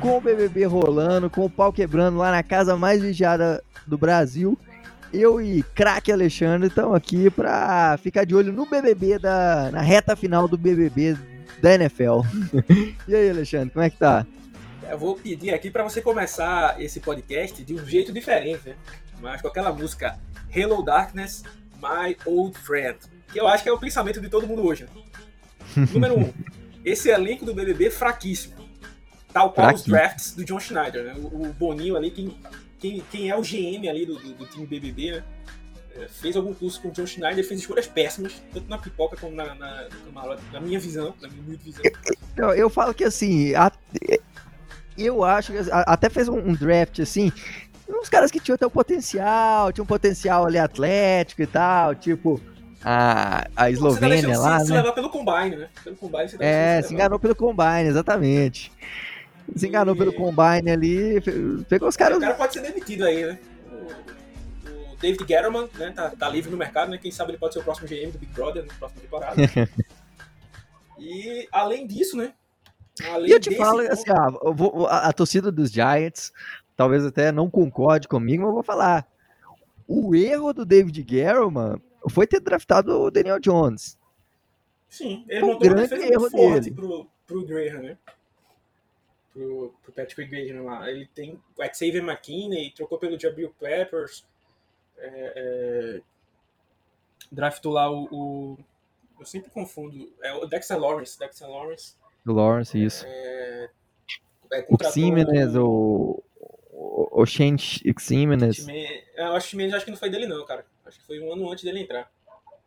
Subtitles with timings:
[0.00, 4.58] com o BBB rolando, com o pau quebrando lá na casa mais vigiada do Brasil.
[5.12, 10.14] Eu e craque Alexandre estamos aqui para ficar de olho no BBB, da, na reta
[10.14, 11.16] final do BBB
[11.60, 12.20] da NFL.
[13.08, 14.26] e aí, Alexandre, como é que tá?
[14.88, 18.76] Eu vou pedir aqui para você começar esse podcast de um jeito diferente, né?
[19.20, 20.18] Mas com aquela música
[20.54, 21.42] Hello Darkness,
[21.82, 22.98] My Old Friend,
[23.32, 24.84] que eu acho que é o pensamento de todo mundo hoje.
[24.84, 25.86] Né?
[25.92, 26.32] Número um,
[26.84, 28.67] esse elenco do BBB fraquíssimo.
[29.38, 31.14] Tal qual os drafts do John Schneider, né?
[31.16, 32.36] O, Boninho ali, quem,
[32.78, 35.24] quem, quem é o GM ali do, do, do time BBB, né?
[35.96, 39.34] É, fez algum curso com o John Schneider, fez escolhas péssimas, tanto na pipoca como
[39.34, 41.82] na, na, na, na minha visão, na minha visão.
[42.36, 43.72] Eu, eu falo que assim, a,
[44.96, 47.32] eu acho que até fez um, um draft assim,
[47.88, 52.40] uns caras que tinham até um potencial, tinham um potencial ali atlético e tal, tipo
[52.84, 54.66] a, a Eslovênia lá, se, né?
[54.66, 55.68] Se levar pelo Combine, né?
[55.82, 58.70] Pelo Combine você É, se enganou pelo Combine, exatamente.
[59.56, 59.98] Se enganou e...
[59.98, 61.20] pelo Combine ali,
[61.68, 62.18] pegou os caras...
[62.18, 63.38] O cara pode ser demitido aí, né?
[63.70, 65.92] O, o David Getterman, né?
[65.92, 66.98] Tá, tá, livre no mercado, né?
[66.98, 69.36] Quem sabe ele pode ser o próximo GM do Big Brother na próxima temporada.
[70.98, 72.32] e além disso, né?
[73.10, 73.92] Além e eu te falo, ponto...
[73.92, 76.32] assim, ó, vou, a, a torcida dos Giants
[76.78, 79.04] talvez até não concorde comigo, mas eu vou falar.
[79.86, 81.50] O erro do David Guerrero,
[82.08, 83.98] foi ter draftado o Daniel Jones.
[84.88, 86.76] Sim, ele montou um grande uma erro forte dele.
[86.76, 87.98] pro, pro Graham, né?
[89.38, 90.90] Pro, pro Patrick Graham lá.
[90.90, 94.26] Ele tem o Xavier McKinney, trocou pelo Jabril Peppers,
[94.98, 96.00] é, é,
[97.30, 98.58] draftou lá o, o,
[99.20, 100.12] Eu sempre confundo.
[100.22, 101.16] É o Dexter Lawrence.
[101.16, 101.94] Dexter Lawrence.
[102.26, 103.06] Lawrence, isso.
[103.06, 103.70] É,
[104.52, 106.20] é, o Siemens, o,
[106.72, 108.66] o Shane Ximenez.
[109.14, 110.66] Eu acho que Ximenez acho que não foi dele não, cara.
[110.84, 112.10] Acho que foi um ano antes dele entrar.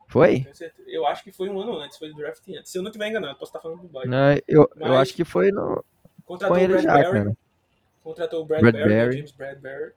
[0.08, 0.46] Foi?
[0.88, 2.72] Eu acho que foi um ano antes, foi do draft antes.
[2.72, 4.10] Se eu não estiver enganado, posso estar falando do Biden.
[4.10, 5.84] Não, eu, eu acho que foi no.
[6.32, 7.38] Contratou o Bradbury.
[8.04, 9.18] Contratou o Bradbury, Bradbury.
[9.18, 9.92] James Bradbury,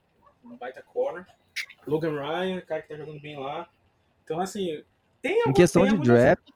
[0.44, 1.24] um baita corner.
[1.86, 3.68] Logan Ryan, cara que tá jogando bem lá.
[4.24, 4.82] Então, assim,
[5.22, 6.48] tem Em questão de draft,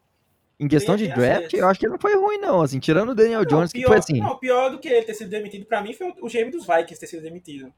[0.59, 2.61] em questão de draft, eu acho que ele não foi ruim, não.
[2.61, 4.21] Assim, tirando o Daniel não, Jones, pior, que foi assim.
[4.21, 6.99] Não, pior do que ele ter sido demitido pra mim foi o GM dos Vikings
[6.99, 7.73] ter sido demitido.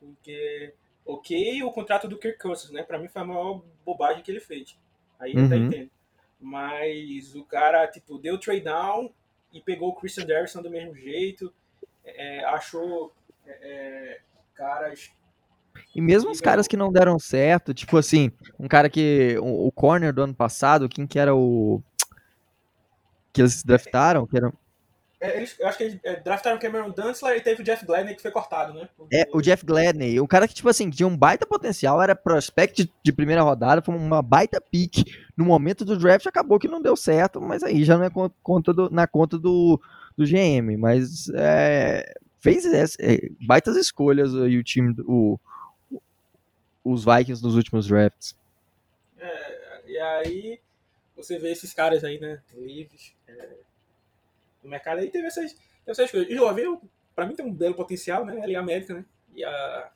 [0.00, 0.72] Porque,
[1.04, 2.82] ok, o contrato do Kirk Cousins, né?
[2.82, 4.78] Pra mim foi a maior bobagem que ele fez.
[5.20, 5.46] Aí eu uhum.
[5.46, 5.90] até entendo.
[6.40, 9.12] Mas o cara, tipo, deu trade down
[9.52, 11.52] e pegou o Christian Derrisson do mesmo jeito.
[12.04, 13.12] É, achou
[13.46, 14.20] é, é
[14.54, 15.10] caras
[15.94, 19.36] e mesmo os caras que não deram certo, tipo assim, um cara que.
[19.40, 21.82] O, o corner do ano passado, quem que era o
[23.32, 24.52] que eles draftaram, que eram...
[25.20, 28.14] É, eles, eu acho que eles é, draftaram Cameron Dunsler e teve o Jeff Gladney
[28.14, 28.88] que foi cortado, né?
[29.12, 32.84] É, o Jeff Gladney, o cara que, tipo assim, tinha um baita potencial, era prospect
[32.84, 35.04] de, de primeira rodada, foi uma baita pick.
[35.36, 38.10] No momento do draft acabou que não deu certo, mas aí já não é
[38.42, 39.80] conta do, na conta do,
[40.16, 42.64] do GM, mas é, fez
[43.00, 45.38] é, baitas escolhas aí o time, o,
[46.84, 48.36] os Vikings nos últimos drafts.
[49.18, 50.60] É, e aí
[51.16, 53.48] você vê esses caras aí, né, livres, é,
[54.62, 56.30] no mercado aí, teve essas, teve essas coisas.
[56.30, 56.80] E o Laveu,
[57.14, 59.04] pra mim, tem um belo potencial, né, ali a América, né,
[59.34, 59.90] e a...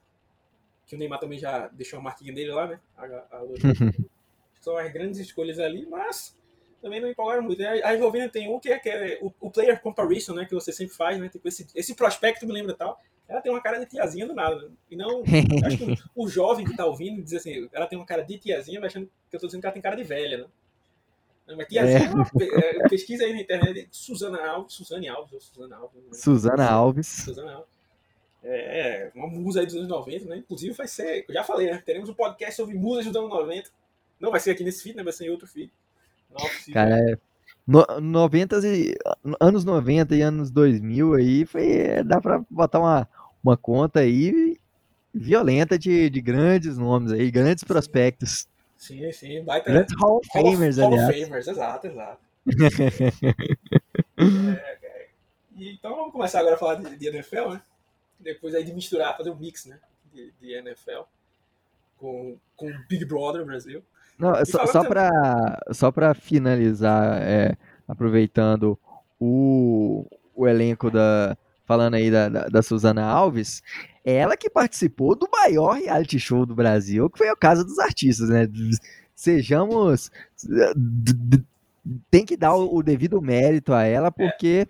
[0.86, 3.42] que o Neymar também já deixou a marquinha dele lá, né, a, a, a
[4.60, 6.38] São as grandes escolhas ali, mas
[6.80, 7.60] também não empolgaram muito.
[7.62, 10.72] A Eslovênia tem um que é, que é o, o, player comparison, né, que você
[10.72, 13.86] sempre faz, né, tipo esse, esse prospecto me lembra tal, ela tem uma cara de
[13.86, 14.68] tiazinha do nada.
[14.68, 14.70] Né?
[14.90, 15.22] E não.
[15.66, 18.38] acho que o, o, jovem que tá ouvindo diz assim, ela tem uma cara de
[18.38, 20.44] tiazinha, mas achando que eu tô dizendo que ela tem cara de velha, né?
[21.46, 22.10] Mas tiazinha,
[22.40, 22.76] é.
[22.78, 26.02] é pesquisa aí na internet, Suzana Alves, Suzane Alves, ou Suzana Alves.
[26.02, 26.08] Né?
[26.12, 27.06] Suzana Alves.
[27.06, 27.72] Suzana Alves.
[28.44, 30.36] É, uma musa aí dos anos 90, né?
[30.38, 31.82] Inclusive vai ser, já falei, né?
[31.84, 33.70] Teremos um podcast sobre musas dos anos 90.
[34.18, 35.02] Não vai ser aqui nesse feed, né?
[35.02, 35.70] Vai ser em outro feed.
[36.72, 37.18] Cara, é,
[37.66, 38.96] no, 90 e,
[39.40, 43.08] anos 90 e anos 2000 aí, foi, é, dá pra botar uma,
[43.42, 44.58] uma conta aí
[45.14, 48.48] violenta de, de grandes nomes aí, grandes prospectos.
[48.82, 49.70] Sim, sim, baita.
[49.70, 50.76] Grandes Hall of Famers.
[50.76, 52.18] Hall of Famers, exato, exato.
[54.18, 55.08] é, é.
[55.56, 57.62] Então vamos começar agora a falar de, de, NFL, né?
[58.18, 59.78] Depois aí de misturar, fazer um mix, né?
[60.12, 61.02] De, de NFL
[61.96, 63.84] com, com Big Brother Brasil.
[64.18, 67.56] Não, só, só para só para finalizar, é,
[67.86, 68.76] aproveitando
[69.20, 70.04] o,
[70.34, 73.62] o elenco da falando aí da, da, da Suzana Alves,
[74.04, 78.28] ela que participou do maior reality show do Brasil, que foi a Casa dos Artistas,
[78.28, 78.48] né?
[79.14, 80.10] Sejamos.
[82.10, 84.66] Tem que dar o, devido mérito a ela, porque.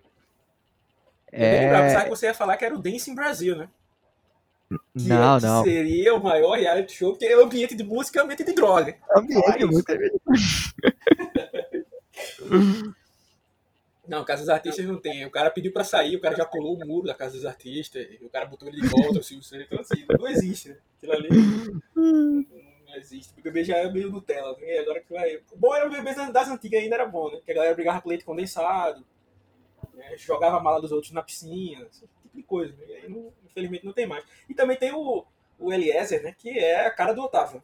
[1.30, 1.90] É, é...
[1.90, 3.68] Sabe que você ia falar que era o Dancing Brasil, né?
[4.96, 5.64] Que não, não.
[5.64, 8.96] Seria o maior reality show, porque é o ambiente de música é ambiente de droga.
[9.14, 9.98] Ambiente de música.
[14.12, 15.24] Não, Casa dos Artistas não tem.
[15.24, 18.06] O cara pediu pra sair, o cara já colou o muro da Casa dos Artistas,
[18.20, 19.64] o cara botou ele de volta, o Silvio Santos.
[19.64, 20.76] Então, assim, não existe, né?
[20.98, 21.28] Aquilo ali
[21.96, 23.32] não existe.
[23.40, 24.54] O bebê já é meio Nutella.
[24.58, 24.80] Né?
[24.80, 25.36] Agora que vai.
[25.50, 27.40] O bom era o bebê das antigas ainda era bom, né?
[27.42, 29.02] Que a galera brigava com leite condensado,
[29.94, 30.14] né?
[30.18, 32.74] jogava a mala dos outros na piscina, esse tipo de coisa.
[32.76, 32.84] Né?
[32.88, 34.26] E aí, não, infelizmente, não tem mais.
[34.46, 35.24] E também tem o,
[35.58, 36.34] o Eliezer, né?
[36.36, 37.62] Que é a cara do Otávio.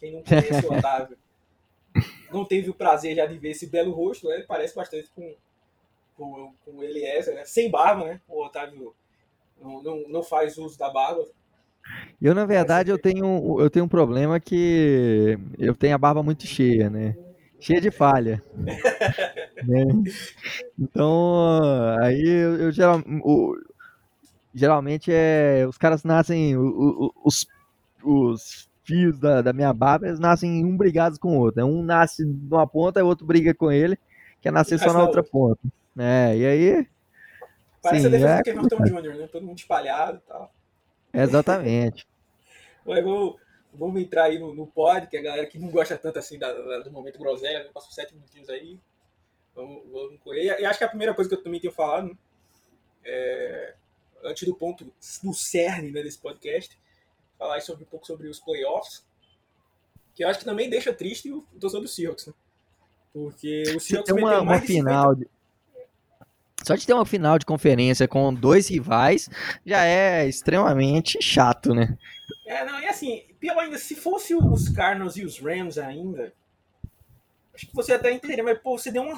[0.00, 1.16] Quem não conhece o Otávio
[2.32, 4.34] não teve o prazer já de ver esse belo rosto, né?
[4.34, 5.32] Ele parece bastante com
[6.16, 7.44] com, com o Eliezer, né?
[7.44, 8.20] sem barba, né?
[8.26, 8.94] O Otávio
[9.60, 11.24] não, não, não faz uso da barba.
[12.20, 16.46] Eu, na verdade, eu tenho, eu tenho um problema que eu tenho a barba muito
[16.46, 17.16] cheia, né?
[17.60, 18.42] Cheia de falha.
[19.64, 19.84] né?
[20.78, 23.54] Então, aí eu, eu geral, o,
[24.54, 27.46] geralmente é, os caras nascem, o, o, os,
[28.02, 31.60] os fios da, da minha barba, eles nascem um brigados com o outro.
[31.60, 31.64] Né?
[31.64, 33.98] Um nasce numa ponta, o outro briga com ele,
[34.40, 35.60] quer nascer só na outra ponta.
[35.98, 36.88] É, e aí.
[37.82, 38.36] Parece sim, a defesa é...
[38.38, 39.28] do Kevin Norton Jr., né?
[39.28, 40.52] Todo mundo espalhado e tal.
[41.12, 42.06] Exatamente.
[42.84, 43.36] Mas vamos,
[43.72, 46.52] vamos entrar aí no, no pod, que a galera que não gosta tanto assim da,
[46.52, 47.70] da, do momento groselha, né?
[47.72, 48.78] passou sete minutinhos aí.
[49.54, 50.60] Vamos, vamos correr.
[50.60, 52.16] E acho que a primeira coisa que eu também tenho falado, né?
[53.04, 53.74] é,
[54.24, 56.78] antes do ponto, do cerne né, desse podcast,
[57.38, 59.04] falar sobre, um pouco sobre os playoffs,
[60.14, 62.34] que eu acho que também deixa triste o torcedor do Seahawks, né?
[63.12, 65.30] Porque o Seahawks tem uma, uma final 50...
[66.66, 69.30] só de ter uma final de conferência com dois rivais
[69.64, 71.96] já é extremamente chato, né?
[72.44, 76.32] É, não, e assim, pior ainda, se fosse os Cardinals e os Rams ainda,
[77.54, 79.16] acho que você até entenderia, mas pô, você deu uma.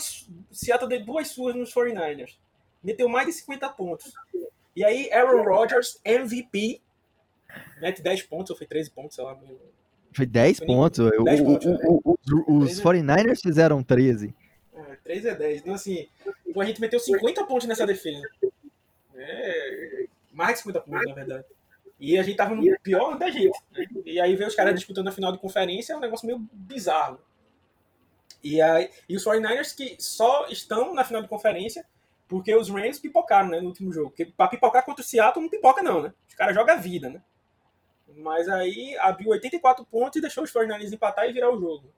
[0.53, 2.37] Seattle deu duas suas nos 49ers.
[2.85, 4.12] Meteu mais de 50 pontos.
[4.77, 6.83] E aí, Aaron Rodgers, MVP,
[7.81, 9.37] mete 10 pontos, ou foi 13 pontos, sei lá.
[10.12, 11.11] Foi 10 pontos.
[11.25, 11.67] 10 pontos.
[11.67, 14.35] O, o, o, os 49ers fizeram 13.
[15.08, 15.60] 3 é 10.
[15.62, 16.06] Então, assim,
[16.55, 18.28] a gente meteu 50 pontos nessa defesa.
[19.14, 21.44] É, mais de 50 pontos, na verdade.
[21.99, 23.58] E a gente tava no pior da gente.
[24.05, 27.19] E aí veio os caras disputando a final de conferência, é um negócio meio bizarro.
[28.44, 31.84] E, aí, e os 49ers que só estão na final de conferência
[32.28, 34.11] porque os Rams pipocaram né, no último jogo.
[34.11, 36.12] Porque pra pipocar contra o Seattle não pipoca, não, né?
[36.28, 37.22] Os caras jogam a vida, né?
[38.14, 41.90] Mas aí abriu 84 pontos e deixou os 49ers empatar e virar o jogo.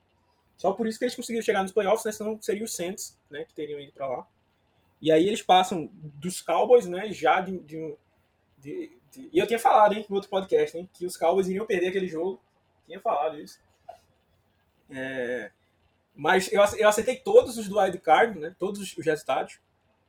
[0.60, 2.12] Só por isso que eles conseguiram chegar nos playoffs, né?
[2.12, 3.46] Senão seria os Saints, né?
[3.46, 4.28] Que teriam ido para lá.
[5.00, 7.10] E aí eles passam dos Cowboys, né?
[7.10, 7.96] Já de, de,
[8.58, 10.86] de, de, E eu tinha falado, hein, no outro podcast, hein?
[10.92, 12.38] Que os Cowboys iriam perder aquele jogo.
[12.84, 13.58] Tinha falado isso.
[14.90, 15.50] É...
[16.14, 18.54] Mas eu, eu acertei todos os do wild card, né?
[18.58, 19.58] Todos os resultados.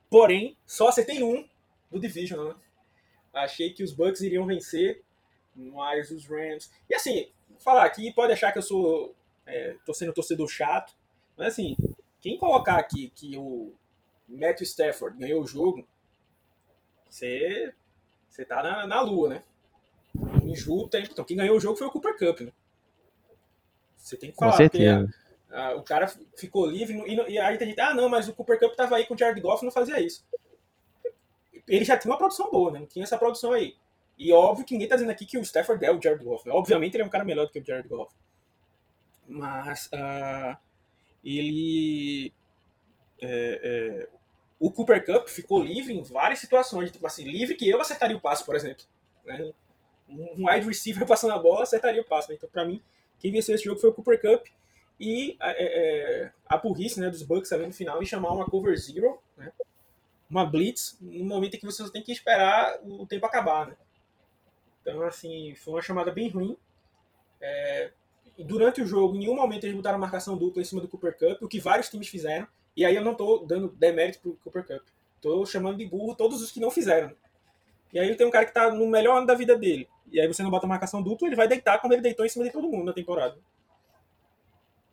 [0.09, 1.47] Porém, só acertei um
[1.89, 2.56] do Division, né?
[3.33, 5.01] Achei que os Bucks iriam vencer,
[5.56, 6.69] mas os Rams.
[6.89, 9.15] E assim, falar aqui, pode achar que eu sou
[9.46, 10.94] é, tô sendo torcedor chato.
[11.38, 11.76] Mas assim,
[12.20, 13.74] quem colocar aqui que o
[14.28, 15.88] Matthew Stafford ganhou o jogo,
[17.10, 17.74] você,
[18.30, 19.44] você tá na, na lua, né?
[20.44, 21.04] Em tem.
[21.04, 22.52] Então, quem ganhou o jogo foi o Cooper Cup, né?
[23.98, 24.52] Você tem que falar.
[24.52, 25.02] Com certeza.
[25.02, 28.28] Porque, a, a, o cara ficou livre e, e aí tem gente, ah, não, mas
[28.28, 30.26] o Cooper Cup tava aí com o Jared Goff e não fazia isso.
[31.68, 32.80] Ele já tinha uma produção boa, né?
[32.80, 33.76] Não tinha essa produção aí.
[34.18, 36.48] E óbvio que ninguém tá dizendo aqui que o Stafford é o Jared Goff.
[36.48, 36.54] Né?
[36.54, 38.14] Obviamente ele é um cara melhor do que o Jared Goff
[39.31, 40.57] mas uh,
[41.23, 42.33] ele.
[43.21, 44.09] É, é,
[44.59, 48.21] o Cooper Cup ficou livre em várias situações, tipo assim, livre que eu acertaria o
[48.21, 48.85] passe, por exemplo.
[49.26, 49.52] Né?
[50.07, 52.30] Um wide receiver passando a bola acertaria o passe.
[52.30, 52.35] Né?
[52.35, 52.81] Então, para mim,
[53.19, 54.47] quem venceu esse jogo foi o Cooper Cup
[55.00, 58.78] e é, é, a burrice né, dos Bucks ali no final em chamar uma cover
[58.78, 59.52] zero, né?
[60.30, 63.68] uma blitz, no momento em que você tem que esperar o tempo acabar.
[63.68, 63.76] Né?
[64.81, 66.56] Então, assim, foi uma chamada bem ruim.
[67.40, 67.92] É,
[68.44, 71.42] durante o jogo, em nenhum momento eles botaram marcação dupla em cima do Cooper Cup,
[71.42, 72.48] o que vários times fizeram.
[72.76, 74.88] E aí eu não tô dando demérito pro Cooper Cup.
[75.21, 77.14] Tô chamando de burro todos os que não fizeram.
[77.94, 79.88] E aí tem um cara que tá no melhor ano da vida dele.
[80.12, 82.45] E aí você não bota marcação dupla, ele vai deitar como ele deitou em cima
[82.45, 83.38] de todo mundo na temporada.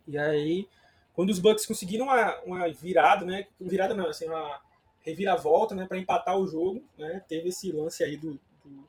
[0.07, 0.67] E aí,
[1.13, 3.47] quando os Bucks conseguiram uma, uma virada, né?
[3.59, 4.59] Virada não, assim, uma
[5.01, 5.85] reviravolta, né?
[5.85, 7.23] para empatar o jogo, né?
[7.27, 8.87] Teve esse lance aí do, do,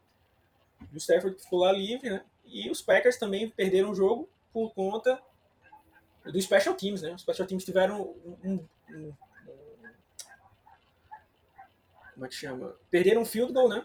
[0.90, 2.24] do Stafford que ficou lá livre, né?
[2.44, 5.20] E os Packers também perderam o jogo por conta
[6.24, 7.14] do Special Teams, né?
[7.14, 9.12] Os Special Teams tiveram um, um, um,
[12.14, 12.74] como é que chama?
[12.90, 13.84] Perderam um field goal, né?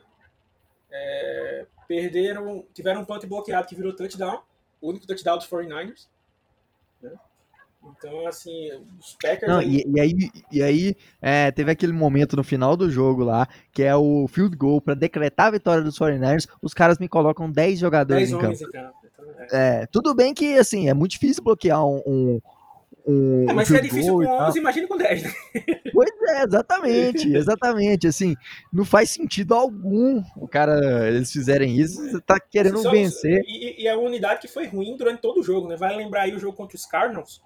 [0.91, 4.41] É, perderam, tiveram um punt bloqueado que virou touchdown,
[4.81, 6.07] o único touchdown dos 49ers.
[7.01, 7.13] Né?
[7.85, 9.51] Então, assim, os Packers.
[9.51, 10.13] Não, aí, e, e aí,
[10.51, 14.55] e aí é, teve aquele momento no final do jogo lá, que é o field
[14.57, 16.49] goal pra decretar a vitória dos 49ers.
[16.61, 18.63] Os caras me colocam 10 jogadores 10 em campo.
[18.63, 19.04] em campo.
[19.51, 19.81] É.
[19.81, 22.01] É, tudo bem que, assim, é muito difícil bloquear um.
[22.05, 22.41] um,
[23.07, 24.49] um É, mas se é difícil com e tal.
[24.49, 25.33] 11, imagina com 10, né?
[25.93, 28.07] Pois é, exatamente, exatamente.
[28.07, 28.35] Assim,
[28.71, 32.01] não faz sentido algum o cara, eles fizerem isso.
[32.09, 33.43] Você tá querendo Só- vencer.
[33.47, 35.75] E, e é uma unidade que foi ruim durante todo o jogo, né?
[35.75, 37.41] Vai lembrar aí o jogo contra os Cardinals.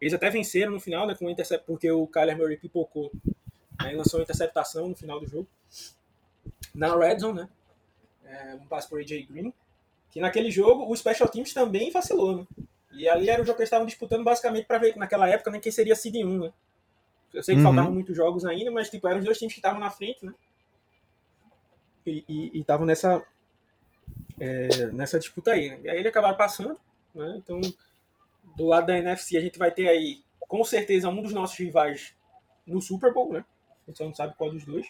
[0.00, 1.14] Eles até venceram no final, né?
[1.14, 3.10] Com intercept, porque o Kyler Murray pipocou.
[3.82, 5.46] Né, lançou uma interceptação no final do jogo.
[6.74, 7.48] Na Red Zone, né?
[8.24, 9.52] É, um passe por AJ Green.
[10.10, 12.46] Que naquele jogo o Special Teams também vacilou, né?
[12.92, 15.60] E ali era o jogo que eles estavam disputando basicamente para ver naquela época né,
[15.60, 16.52] quem seria seed 1, né?
[17.32, 17.66] Eu sei que Uhum.
[17.68, 20.34] faltavam muitos jogos ainda, mas tipo, eram os dois times que estavam na frente, né?
[22.06, 23.22] E estavam nessa,
[24.40, 25.70] é, nessa disputa aí.
[25.70, 25.80] Né?
[25.84, 26.76] E aí eles acabaram passando,
[27.14, 27.34] né?
[27.36, 27.60] Então,
[28.56, 32.14] do lado da NFC, a gente vai ter aí, com certeza, um dos nossos rivais
[32.66, 33.44] no Super Bowl, né?
[33.86, 34.88] A gente só não sabe qual dos dois.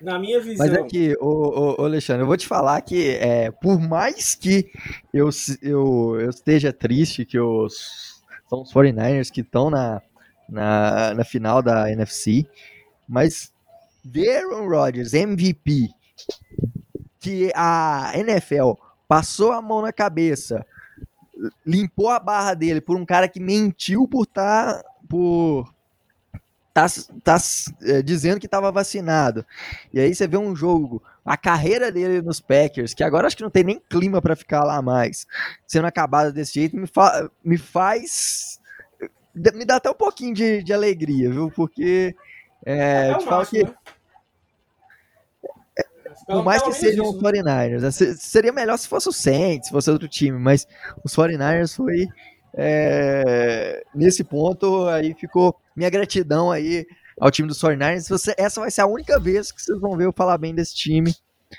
[0.00, 0.66] Na minha visão.
[0.66, 4.34] Mas é que, ô, ô, ô, Alexandre, eu vou te falar que, é, por mais
[4.34, 4.70] que
[5.12, 5.28] eu,
[5.62, 10.00] eu, eu esteja triste que os, são os 49ers que estão na,
[10.48, 12.46] na, na final da NFC,
[13.08, 13.52] mas
[14.14, 15.88] Aaron Rodgers MVP,
[17.18, 18.72] que a NFL
[19.08, 20.64] passou a mão na cabeça,
[21.66, 24.82] limpou a barra dele por um cara que mentiu por estar.
[25.08, 25.74] por
[26.76, 26.86] tá,
[27.24, 27.38] tá
[27.82, 29.46] é, dizendo que estava vacinado.
[29.94, 33.42] E aí você vê um jogo, a carreira dele nos Packers, que agora acho que
[33.42, 35.26] não tem nem clima para ficar lá mais,
[35.66, 38.60] sendo acabada desse jeito, me, fa me faz.
[39.34, 41.50] Me dá até um pouquinho de, de alegria, viu?
[41.50, 42.14] Porque.
[42.64, 43.74] É, é o te falo que, né?
[46.26, 47.20] por mais que sejam os né?
[47.22, 47.90] 49ers, né?
[47.90, 50.66] Se- seria melhor se fosse o Saints, se fosse outro time, mas
[51.04, 52.08] os 49ers foi.
[52.56, 56.86] É, nesse ponto, aí ficou minha gratidão aí
[57.20, 58.08] ao time dos 49ers.
[58.08, 60.74] Você, essa vai ser a única vez que vocês vão ver eu falar bem desse
[60.74, 61.14] time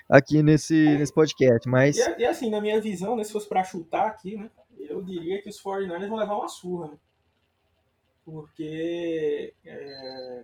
[0.10, 1.70] aqui nesse, nesse podcast.
[1.70, 4.50] Mas E, e assim, na minha visão, né, se fosse pra chutar aqui, né,
[4.80, 6.98] eu diria que os 49ers vão levar uma surra, né?
[8.26, 10.44] Porque, é,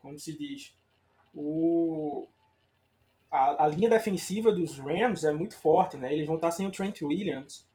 [0.00, 0.72] como se diz,
[1.34, 2.28] o,
[3.30, 6.12] a, a linha defensiva dos Rams é muito forte, né?
[6.12, 7.66] Eles vão estar sem o Trent Williams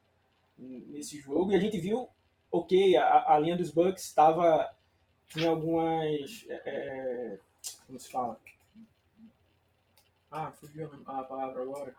[0.58, 1.52] nesse jogo.
[1.52, 2.08] E a gente viu,
[2.50, 4.68] ok, a, a linha dos Bucks estava
[5.28, 7.38] tinha algumas, é,
[7.86, 8.40] como se fala?
[10.30, 11.94] Ah, fugiu a palavra agora.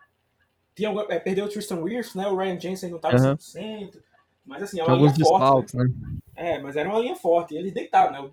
[0.74, 2.26] Tinha, é, perdeu o Tristan Wirfs, né?
[2.28, 3.36] O Ryan Jensen não estava Aham.
[3.36, 4.02] 100%.
[4.44, 5.76] Mas assim, é uma linha forte.
[5.76, 5.84] né?
[5.84, 6.18] né?
[6.34, 7.54] É, mas era uma linha forte.
[7.54, 8.20] E eles deitaram, né?
[8.20, 8.32] O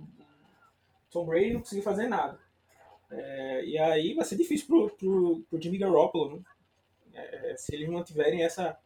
[1.11, 2.39] Tom Brady não conseguiu fazer nada.
[3.09, 6.43] É, e aí vai ser difícil pro, pro, pro Jimmy Garoppolo, né?
[7.13, 8.77] É, se eles mantiverem essa,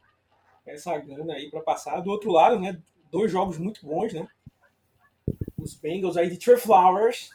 [0.66, 2.00] essa grana aí para passar.
[2.02, 2.80] Do outro lado, né?
[3.12, 4.28] Dois jogos muito bons, né?
[5.58, 7.30] Os Bengals aí de Trey Flowers.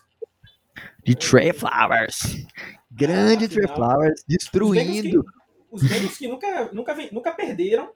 [1.04, 2.46] De Trey Flowers.
[2.90, 3.68] Grande Ah, Trey.
[3.68, 5.24] Flowers, Os Bengals destruindo.
[5.24, 5.30] que,
[5.70, 7.92] os Bengals que nunca, nunca, nunca perderam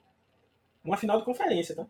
[0.85, 1.87] uma final de conferência, tá?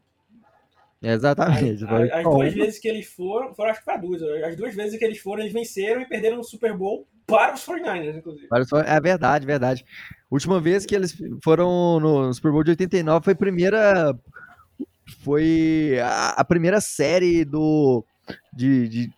[1.03, 1.85] Exatamente.
[1.85, 4.23] As, as Foi duas vezes que eles foram, foram acho que para duas.
[4.23, 7.65] As duas vezes que eles foram, eles venceram e perderam no Super Bowl para os
[7.65, 8.49] 49ers, inclusive.
[8.87, 9.85] É verdade, verdade.
[10.31, 14.19] Última vez que eles foram no Super Bowl de 89 foi a primeira.
[15.23, 18.05] Foi a, a primeira série do.
[18.53, 19.13] De, de-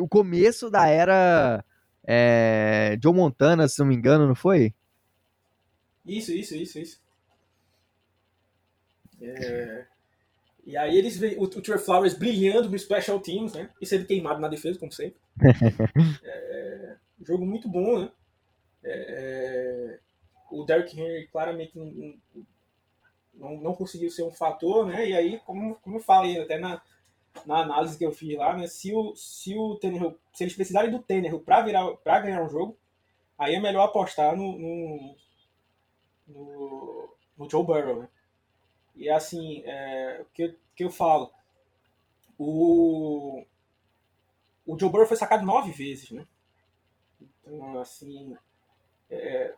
[0.00, 1.64] o começo da era
[2.06, 4.72] é, Joe Montana, se não me engano, não foi?
[6.06, 7.00] Isso, isso, isso, isso.
[9.20, 9.86] É,
[10.66, 13.70] E aí eles veem o, o Trey Flowers brilhando no Special Teams, né?
[13.80, 15.16] E sendo queimado na defesa, como sempre.
[16.24, 18.10] É, jogo muito bom, né?
[18.84, 20.00] É,
[20.50, 22.14] o Derrick Henry claramente não,
[23.34, 25.08] não, não conseguiu ser um fator, né?
[25.08, 26.80] E aí, como, como eu falei até na,
[27.46, 28.66] na análise que eu fiz lá, né?
[28.66, 32.48] Se o, se o Tannehill, se eles precisarem do Tannehill para virar, para ganhar um
[32.48, 32.76] jogo,
[33.38, 35.16] aí é melhor apostar no, no,
[36.28, 38.08] no, no Joe Burrow, né?
[38.94, 41.32] E assim, é, o que, que eu falo,
[42.38, 43.44] o,
[44.64, 46.26] o Joe Burrow foi sacado nove vezes, né?
[47.46, 48.36] Então, assim,
[49.10, 49.54] é,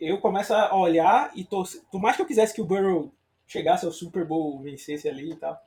[0.00, 3.12] eu começo a olhar e torcer, por mais que eu quisesse que o Burrow
[3.46, 5.60] chegasse ao Super Bowl, vencesse ali e tal,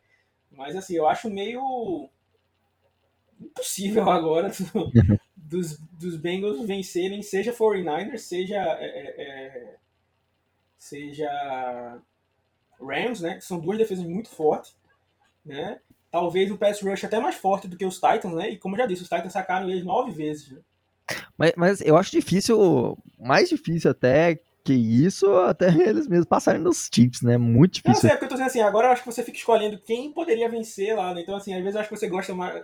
[0.51, 2.09] mas assim, eu acho meio
[3.39, 4.91] impossível agora do-
[5.35, 9.75] dos, dos Bengals vencerem, seja 49ers, seja é, é, é,
[10.77, 11.29] seja
[12.81, 13.35] Rams, né?
[13.35, 14.75] Que são duas defesas muito fortes,
[15.45, 15.81] né?
[16.11, 18.51] Talvez o pass rush até mais forte do que os Titans, né?
[18.51, 20.61] E como eu já disse, os Titans sacaram eles nove vezes, né?
[21.37, 26.89] Mas, mas eu acho difícil, mais difícil até que isso, até eles mesmos passarem nos
[26.89, 27.37] tips, né?
[27.37, 28.03] Muito difícil.
[28.03, 30.11] Não é porque eu tô dizendo assim, agora eu acho que você fica escolhendo quem
[30.11, 31.21] poderia vencer lá, né?
[31.21, 32.63] Então, assim, às vezes eu acho que você gosta mais.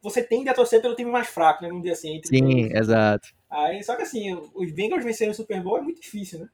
[0.00, 1.68] Você tende a torcer pelo time mais fraco, né?
[1.68, 2.20] Vamos dizer assim.
[2.24, 3.28] Sim, exato.
[3.50, 6.48] Aí, só que assim, os Bengals vencerem o Super Bowl é muito difícil, né?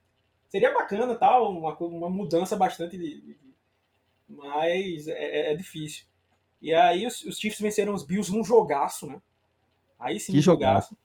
[0.48, 3.36] Seria bacana, tal, uma, uma mudança bastante de, de
[4.28, 6.04] mas é, é, é, difícil.
[6.60, 9.20] E aí os, os, Chiefs venceram os Bills num jogaço, né?
[9.98, 10.96] Aí sim, que jogaço.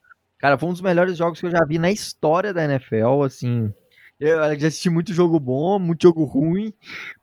[0.43, 3.73] Cara, foi um dos melhores jogos que eu já vi na história da NFL, assim.
[4.19, 6.73] Eu já assisti muito jogo bom, muito jogo ruim,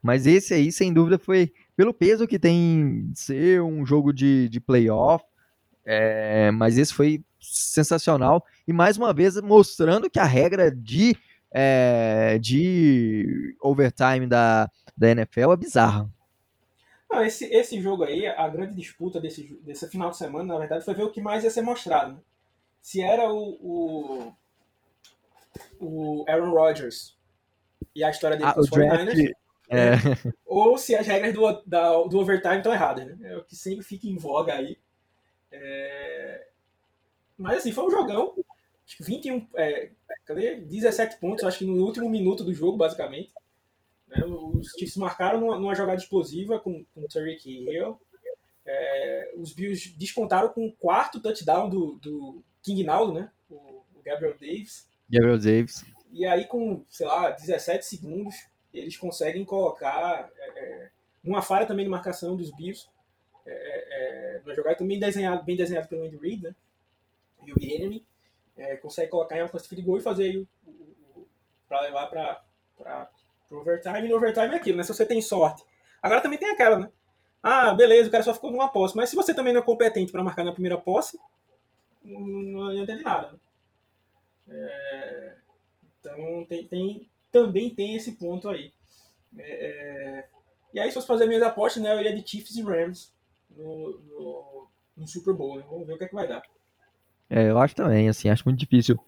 [0.00, 4.48] mas esse aí, sem dúvida, foi pelo peso que tem de ser um jogo de,
[4.48, 5.22] de playoff.
[5.84, 8.42] É, mas esse foi sensacional.
[8.66, 11.14] E mais uma vez mostrando que a regra de,
[11.52, 16.10] é, de overtime da, da NFL é bizarra.
[17.26, 20.94] Esse, esse jogo aí, a grande disputa desse, desse final de semana, na verdade, foi
[20.94, 22.14] ver o que mais ia ser mostrado.
[22.14, 22.18] Né?
[22.80, 24.36] Se era o, o,
[25.80, 27.18] o Aaron Rodgers
[27.94, 29.32] e a história dele ah, com os 49ers,
[29.70, 29.92] é.
[30.44, 33.06] ou se as regras do, da, do overtime estão erradas.
[33.06, 33.32] Né?
[33.32, 34.78] É o que sempre fica em voga aí.
[35.52, 36.48] É...
[37.36, 38.34] Mas assim, foi um jogão.
[38.86, 39.90] Acho que 21, é,
[40.26, 40.56] cadê?
[40.56, 43.32] 17 pontos, acho que no último minuto do jogo, basicamente.
[44.08, 44.24] Né?
[44.24, 48.00] Os Chiefs marcaram numa, numa jogada explosiva com, com o Tariq Hill.
[48.66, 53.30] É, os Bills descontaram com o quarto touchdown do, do King Naldo, né?
[53.48, 54.88] O, o, Gabriel Davis.
[55.08, 55.84] Gabriel Davis.
[56.12, 58.34] E aí, com, sei lá, 17 segundos,
[58.72, 60.90] eles conseguem colocar é, é
[61.22, 62.88] uma falha também de marcação dos Bills.
[63.46, 66.54] É, é, uma jogada também bem desenhado pelo Andy Reid, né?
[67.46, 68.04] E o Enemy
[68.56, 71.28] é, consegue colocar em uma classe de gol e fazer o, o, o
[71.68, 73.10] para levar para
[73.48, 74.84] pro overtime, e no overtime é aquilo, né?
[74.84, 75.64] Se você tem sorte.
[76.00, 76.90] Agora também tem aquela, né?
[77.42, 78.96] Ah, beleza, o cara só ficou numa posse.
[78.96, 81.18] Mas se você também não é competente para marcar na primeira posse,
[82.02, 83.40] não adianta de nada.
[84.48, 85.34] É,
[86.00, 88.72] então tem, tem, também tem esse ponto aí.
[89.36, 90.28] É, é
[90.72, 93.12] e aí, se fosse fazer minhas apostas, né, eu iria de Chiefs e Rams
[93.56, 95.56] no, no, no Super Bowl.
[95.56, 95.64] Né?
[95.68, 96.42] Vamos ver o que é que vai dar.
[97.28, 98.98] É, eu acho também, assim, acho muito difícil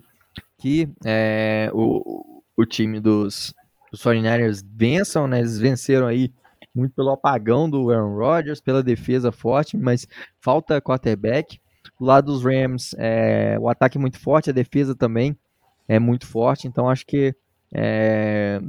[0.58, 3.54] que é, o, o time dos,
[3.92, 5.40] os 49ers vençam, né?
[5.40, 6.32] Eles venceram aí
[6.74, 10.06] muito pelo apagão do Aaron Rodgers, pela defesa forte, mas
[10.40, 11.60] falta quarterback.
[12.02, 15.38] Do lado dos Rams, é, o ataque é muito forte, a defesa também
[15.86, 17.32] é muito forte, então acho que
[17.72, 18.60] é,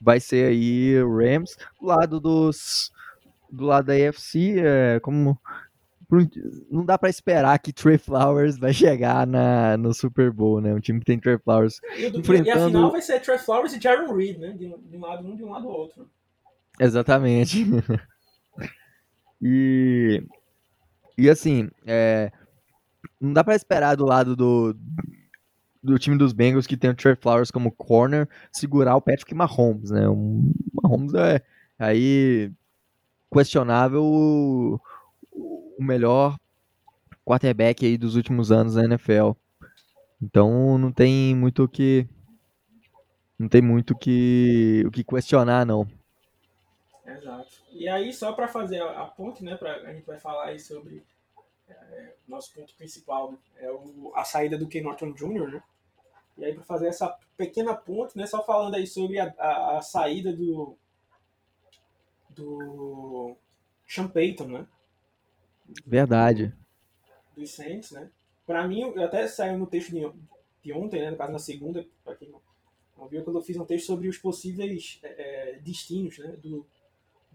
[0.00, 1.56] vai ser aí Rams.
[1.80, 2.90] Do lado dos
[3.48, 5.38] do lado da AFC, é, como
[6.68, 10.74] não dá para esperar que Trey Flowers vai chegar na, no Super Bowl, né?
[10.74, 12.48] Um time que tem Trey Flowers e, enfrentando...
[12.48, 14.48] e a final vai ser Trey Flowers e Jaron Reed, né?
[14.50, 16.10] De, de, um lado um, de um lado outro.
[16.80, 17.64] Exatamente.
[19.40, 20.24] e
[21.16, 22.32] e assim, é,
[23.20, 24.76] não dá para esperar do lado do
[25.82, 29.90] do time dos Bengals que tem o Trey Flowers como corner segurar o Patrick Mahomes,
[29.90, 30.06] né?
[30.08, 31.42] O Mahomes é
[31.78, 32.52] aí
[33.32, 34.78] questionável o
[35.78, 36.36] melhor
[37.24, 39.32] quarterback aí dos últimos anos na NFL.
[40.20, 42.06] Então não tem muito o que
[43.38, 45.88] não tem muito que o que questionar não.
[47.16, 47.50] Exato.
[47.72, 50.58] E aí só para fazer a, a, ponte, né, pra, a gente vai falar aí
[50.58, 51.04] sobre
[51.68, 55.62] é, nosso ponto principal, né, é o, a saída do Ken Norton Jr., né?
[56.38, 59.82] E aí para fazer essa pequena ponte, né, só falando aí sobre a, a, a
[59.82, 60.76] saída do
[62.30, 63.36] do
[63.86, 64.66] Sean Payton, né?
[65.84, 66.54] Verdade.
[67.36, 68.10] Dos Saints, né?
[68.46, 70.10] Pra mim, até saiu no texto de,
[70.62, 71.10] de ontem, né?
[71.10, 74.18] No caso, na segunda, pra quem não viu, quando eu fiz um texto sobre os
[74.18, 75.08] possíveis é,
[75.52, 76.36] é, destinos, né?
[76.36, 76.66] Do,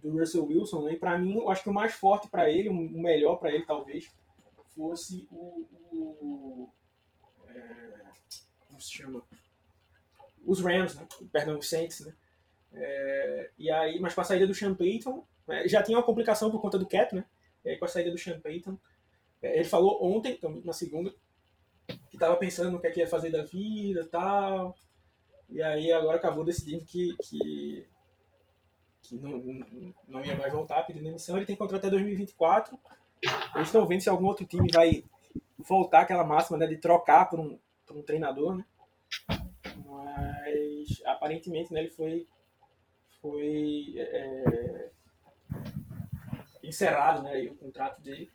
[0.10, 0.94] do Russell Wilson, né?
[0.94, 3.66] E pra mim, eu acho que o mais forte para ele, o melhor para ele,
[3.66, 4.12] talvez,
[4.76, 5.66] fosse o...
[5.92, 6.70] o
[7.50, 8.04] é,
[8.68, 9.24] como se chama?
[10.46, 11.08] Os Rams, né?
[11.32, 12.14] Perdão, os Saints, né?
[12.74, 15.68] É, e aí, mas com a saída do Sean Payton, né?
[15.68, 17.26] já tinha uma complicação por conta do cap, né?
[17.66, 18.78] é, com a saída do Sean Payton.
[19.42, 21.14] É, ele falou ontem, então, na segunda,
[21.88, 24.76] que estava pensando no que, é que ia fazer da vida e tal.
[25.50, 27.88] E aí agora acabou decidindo que, que,
[29.08, 29.64] que não,
[30.08, 31.38] não ia mais voltar pedindo demissão.
[31.38, 32.78] Ele tem contrato até 2024.
[33.56, 35.04] Eles estão vendo se algum outro time vai
[35.58, 38.66] voltar aquela máxima né, de trocar por um, por um treinador, né?
[39.86, 42.28] Mas aparentemente né, ele foi,
[43.22, 44.90] foi é,
[46.64, 48.30] encerrado né, o contrato dele.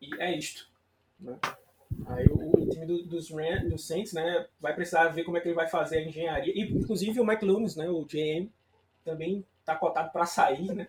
[0.00, 0.68] E é isto.
[1.18, 1.38] Né?
[2.06, 5.48] Aí o, o time do, dos, dos Saints né, vai precisar ver como é que
[5.48, 6.52] ele vai fazer a engenharia.
[6.54, 8.50] E, inclusive o Mike Loomis, né, o GM,
[9.04, 10.74] também está cotado para sair.
[10.74, 10.88] Né?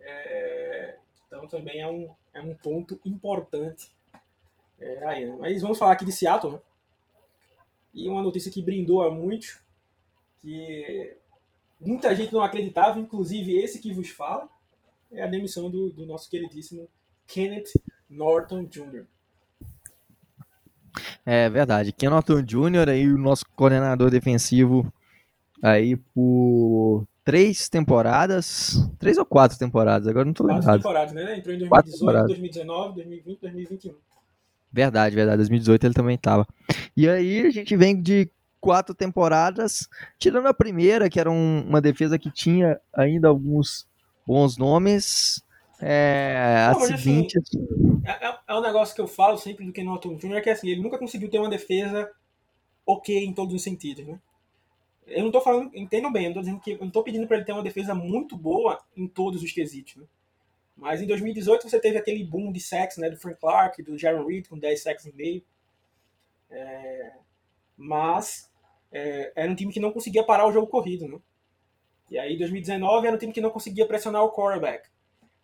[0.00, 3.92] É, então também é um, é um ponto importante
[4.78, 5.36] É, aí, né?
[5.38, 6.60] Mas vamos falar aqui de Seattle, né?
[7.94, 9.60] E uma notícia que brindou a muitos,
[10.42, 11.16] que
[11.80, 14.48] muita gente não acreditava, inclusive esse que vos fala,
[15.12, 16.88] é a demissão do, do nosso queridíssimo
[17.26, 17.72] Kenneth
[18.10, 19.06] Norton Jr.
[21.24, 21.92] É verdade.
[21.92, 22.88] Ken Norton Jr.
[22.88, 24.92] aí, o nosso coordenador defensivo
[25.62, 30.64] aí por três temporadas, três ou quatro temporadas, agora não tô lembrado.
[30.64, 31.38] Quatro temporadas, né?
[31.38, 33.94] Entrou em 2018, 2019, 2020, 2021.
[34.72, 35.36] Verdade, verdade.
[35.38, 36.46] 2018 ele também tava.
[36.96, 38.28] E aí a gente vem de
[38.60, 39.88] quatro temporadas,
[40.18, 43.86] tirando a primeira, que era um, uma defesa que tinha ainda alguns
[44.26, 45.42] bons nomes.
[45.80, 47.38] É, Não, a seguinte.
[47.38, 50.48] Assim, é, é, é, um negócio que eu falo sempre do Ken Norton Jr., que
[50.48, 52.10] é assim, ele nunca conseguiu ter uma defesa
[52.86, 54.18] ok em todos os sentidos, né?
[55.06, 57.26] Eu não tô falando, entendam bem, eu não tô dizendo que eu não tô pedindo
[57.26, 60.04] para ele ter uma defesa muito boa em todos os quesitos, né?
[60.76, 64.26] Mas em 2018 você teve aquele boom de sacks, né, do Frank Clark, do Jaron
[64.26, 65.44] Reed com 10 sacks e meio.
[66.50, 67.12] É,
[67.76, 68.50] mas
[68.90, 71.18] é, era um time que não conseguia parar o jogo corrido, né?
[72.10, 74.88] E aí 2019 era um time que não conseguia pressionar o quarterback.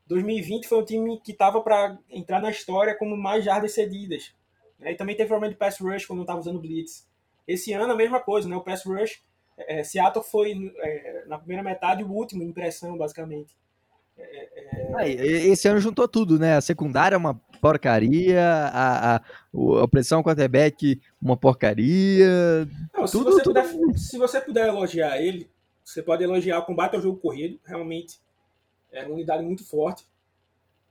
[0.07, 4.35] 2020 foi um time que estava para entrar na história como mais jardas cedidas.
[4.79, 4.93] Né?
[4.93, 7.09] E também teve problema de pass rush quando não estava usando blitz.
[7.47, 8.57] Esse ano a mesma coisa, né?
[8.57, 9.23] O pass rush
[9.69, 13.57] é, Seattle foi, é, na primeira metade, o último em pressão, basicamente.
[14.19, 14.49] É,
[15.03, 16.57] é esse ano juntou tudo, né?
[16.57, 19.23] A secundária é uma porcaria, a, a,
[19.83, 22.69] a pressão quarterback uma porcaria.
[22.95, 23.63] Não, se, tudo, você tudo...
[23.63, 25.51] Puder, se você puder elogiar ele,
[25.85, 28.21] você pode elogiar o combate ao jogo corrido, realmente
[28.93, 30.07] é uma unidade muito forte.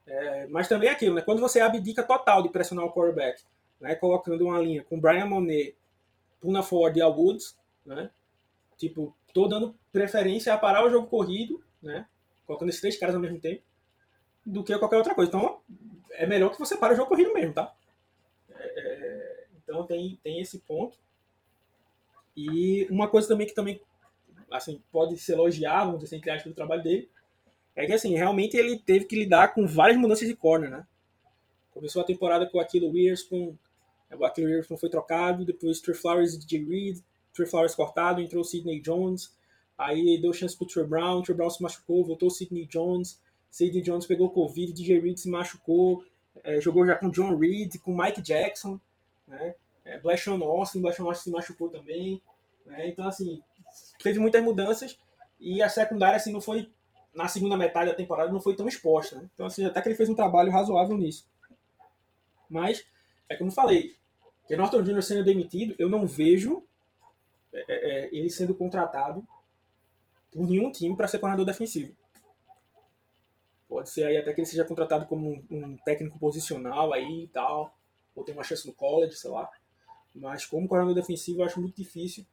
[0.06, 1.22] É, mas também é aquilo, né?
[1.22, 3.44] Quando você abdica total de pressionar o quarterback,
[3.80, 3.96] né?
[3.96, 5.76] colocando uma linha com Brian Monet,
[6.42, 7.56] Puna Ford e Al Woods,
[7.86, 8.10] né?
[8.80, 12.08] Tipo, tô dando preferência a parar o jogo corrido, né?
[12.48, 13.62] Colocando esses três caras ao mesmo tempo,
[14.46, 15.30] do que qualquer outra coisa.
[15.30, 15.60] Então,
[16.12, 17.76] é melhor que você pare o jogo corrido mesmo, tá?
[18.50, 20.98] É, é, então, tem, tem esse ponto.
[22.34, 23.82] E uma coisa também que também,
[24.50, 27.12] assim, pode se elogiar, vamos dizer assim, entre aspas, do trabalho dele,
[27.76, 30.88] é que, assim, realmente ele teve que lidar com várias mudanças de corner, né?
[31.72, 33.58] Começou a temporada com aquilo Witherspoon,
[34.18, 37.00] o Aquilo Witherspoon foi trocado, depois Trey Flowers e DJ Reed,
[37.40, 39.34] Trey Flowers cortado, entrou o Sidney Jones,
[39.78, 43.82] aí deu chance pro Trey Brown, Trey Brown se machucou, voltou o Sidney Jones, Sidney
[43.82, 46.04] Jones pegou Covid, DJ Reed se machucou,
[46.44, 48.80] é, jogou já com John Reed, com Mike Jackson,
[49.28, 49.56] né?
[49.86, 52.22] É, Blashon Austin, Blashon Austin se machucou também,
[52.66, 52.90] né?
[52.90, 53.42] Então, assim,
[54.04, 55.00] teve muitas mudanças
[55.40, 56.70] e a secundária, assim, não foi,
[57.14, 59.30] na segunda metade da temporada, não foi tão exposta, né?
[59.34, 61.26] Então, assim, até que ele fez um trabalho razoável nisso.
[62.50, 62.86] Mas,
[63.30, 63.96] é como falei,
[64.50, 65.04] que Norton Jr.
[65.04, 66.64] sendo demitido, eu não vejo
[67.54, 69.28] é, é, é, ele sendo contratado
[70.32, 71.96] por nenhum time para ser coordenador defensivo.
[73.68, 77.28] Pode ser aí até que ele seja contratado como um, um, técnico posicional aí e
[77.28, 77.76] tal,
[78.16, 79.50] ou tem uma chance no college, sei lá.
[80.14, 82.26] Mas como coordenador defensivo eu acho muito difícil.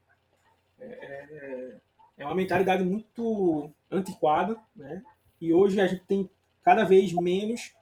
[0.79, 1.77] É, é,
[2.19, 5.03] é uma mentalidade muito antiquada, né?
[5.41, 6.31] E hoje a gente tem
[6.63, 7.75] cada vez menos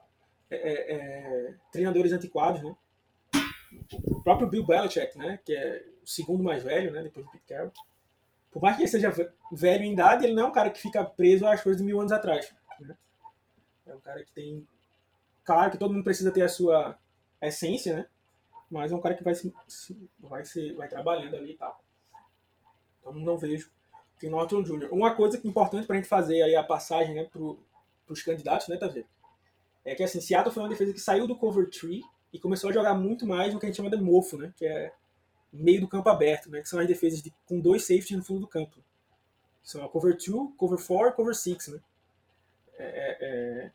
[1.71, 2.75] treinadores antiquados, né?
[4.05, 5.39] O próprio Bill Belichick, né?
[5.45, 7.03] Que é o segundo mais velho, né?
[7.03, 7.71] Depois do Pete Carroll.
[8.51, 9.11] Por mais que ele seja
[9.51, 11.99] velho em idade, ele não é um cara que fica preso às coisas de mil
[11.99, 12.53] anos atrás.
[12.79, 12.95] Né?
[13.87, 14.65] É um cara que tem.
[15.43, 16.97] Claro que todo mundo precisa ter a sua
[17.41, 18.07] essência, né?
[18.69, 19.53] Mas é um cara que vai se,
[20.19, 21.83] vai se vai trabalhando ali e tal.
[22.99, 23.69] Então não vejo
[24.19, 24.89] Tim Norton Jr.
[24.91, 28.23] Uma coisa que é importante para a gente fazer aí a passagem né, para os
[28.23, 29.07] candidatos, né, tá vendo?
[29.83, 32.01] É que assim, Seattle foi uma defesa que saiu do cover tree
[32.33, 34.51] e começou a jogar muito mais no que a gente chama de mofo, né?
[34.57, 34.93] Que é
[35.55, 36.61] meio do campo aberto, né?
[36.61, 38.77] Que são as defesas de, com dois safeties no fundo do campo.
[39.63, 41.79] São a cover 2, cover 4 cover 6, né?
[42.77, 43.71] É, é, é,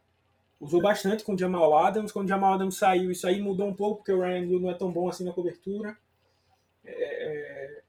[0.60, 2.12] usou bastante com o Jamal Adams.
[2.12, 4.70] Quando o Jamal Adams saiu, isso aí mudou um pouco, porque o Ryan Hill não
[4.70, 5.96] é tão bom assim na cobertura.
[6.84, 7.82] É, é,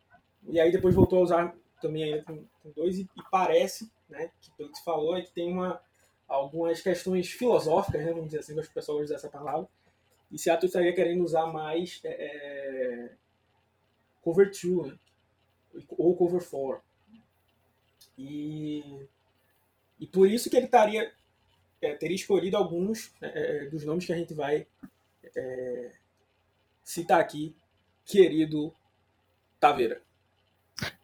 [0.47, 4.29] e aí depois voltou a usar também ainda com, com dois, e, e, parece, né,
[4.39, 5.81] que pelo que se falou, é que tem uma,
[6.27, 9.67] algumas questões filosóficas, né, vamos dizer assim, que o pessoal usa essa palavra,
[10.31, 13.11] e Seattle estaria querendo usar mais é,
[14.21, 14.97] cover 2, né?
[15.89, 16.81] ou cover 4.
[18.17, 19.07] E,
[19.99, 21.11] e por isso que ele estaria,
[21.81, 24.67] é, teria escolhido alguns né, é, dos nomes que a gente vai
[25.35, 25.91] é,
[26.83, 27.55] citar aqui,
[28.05, 28.73] querido
[29.59, 30.01] Taveira.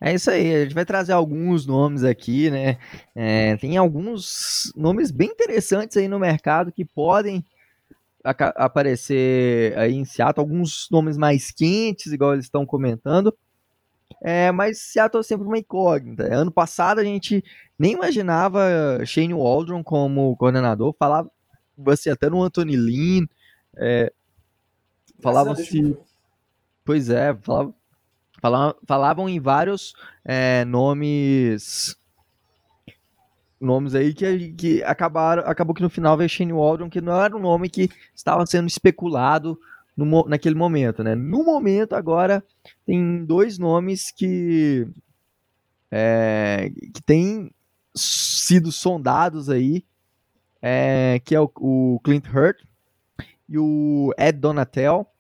[0.01, 2.79] É isso aí, a gente vai trazer alguns nomes aqui, né?
[3.13, 7.45] É, tem alguns nomes bem interessantes aí no mercado que podem
[8.23, 13.35] aparecer aí em Seattle, alguns nomes mais quentes, igual eles estão comentando.
[14.21, 16.23] É, mas Seattle é sempre uma incógnita.
[16.23, 17.43] Ano passado a gente
[17.77, 21.29] nem imaginava Shane Waldron como coordenador, falava
[21.87, 23.27] assim, até no Anthony Lynn.
[23.75, 24.11] É,
[25.19, 25.97] Falavam-se.
[26.85, 27.75] Pois é, falavam,
[28.85, 31.97] falavam em vários é, nomes
[33.59, 37.35] nomes aí que, que acabaram, acabou que no final veio Shane Waldron, que não era
[37.35, 39.59] um nome que estava sendo especulado
[39.95, 41.15] no, naquele momento, né?
[41.15, 42.43] No momento agora
[42.85, 44.87] tem dois nomes que
[45.91, 47.51] é, que têm
[47.95, 49.83] sido sondados aí,
[50.61, 52.61] é, que é o, o, Clint Hurt
[53.49, 55.11] e o Ed Donatel.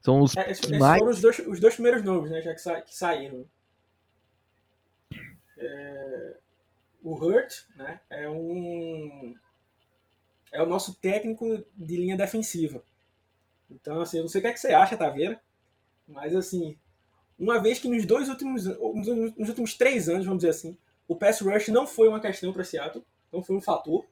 [0.00, 0.98] São os é, esses, mais...
[0.98, 2.42] foram os dois, os dois primeiros nomes, né?
[2.42, 3.44] Já que, sa que saíram.
[5.56, 6.36] É
[7.02, 9.34] o Hurt né, é um
[10.50, 12.82] é o nosso técnico de linha defensiva.
[13.70, 15.40] Então, assim, eu não sei o que, é que você acha, Taveira,
[16.06, 16.78] mas assim,
[17.38, 21.40] uma vez que nos dois últimos nos últimos três anos, vamos dizer assim, o pass
[21.40, 24.06] rush não foi uma questão para Seattle, não foi um fator.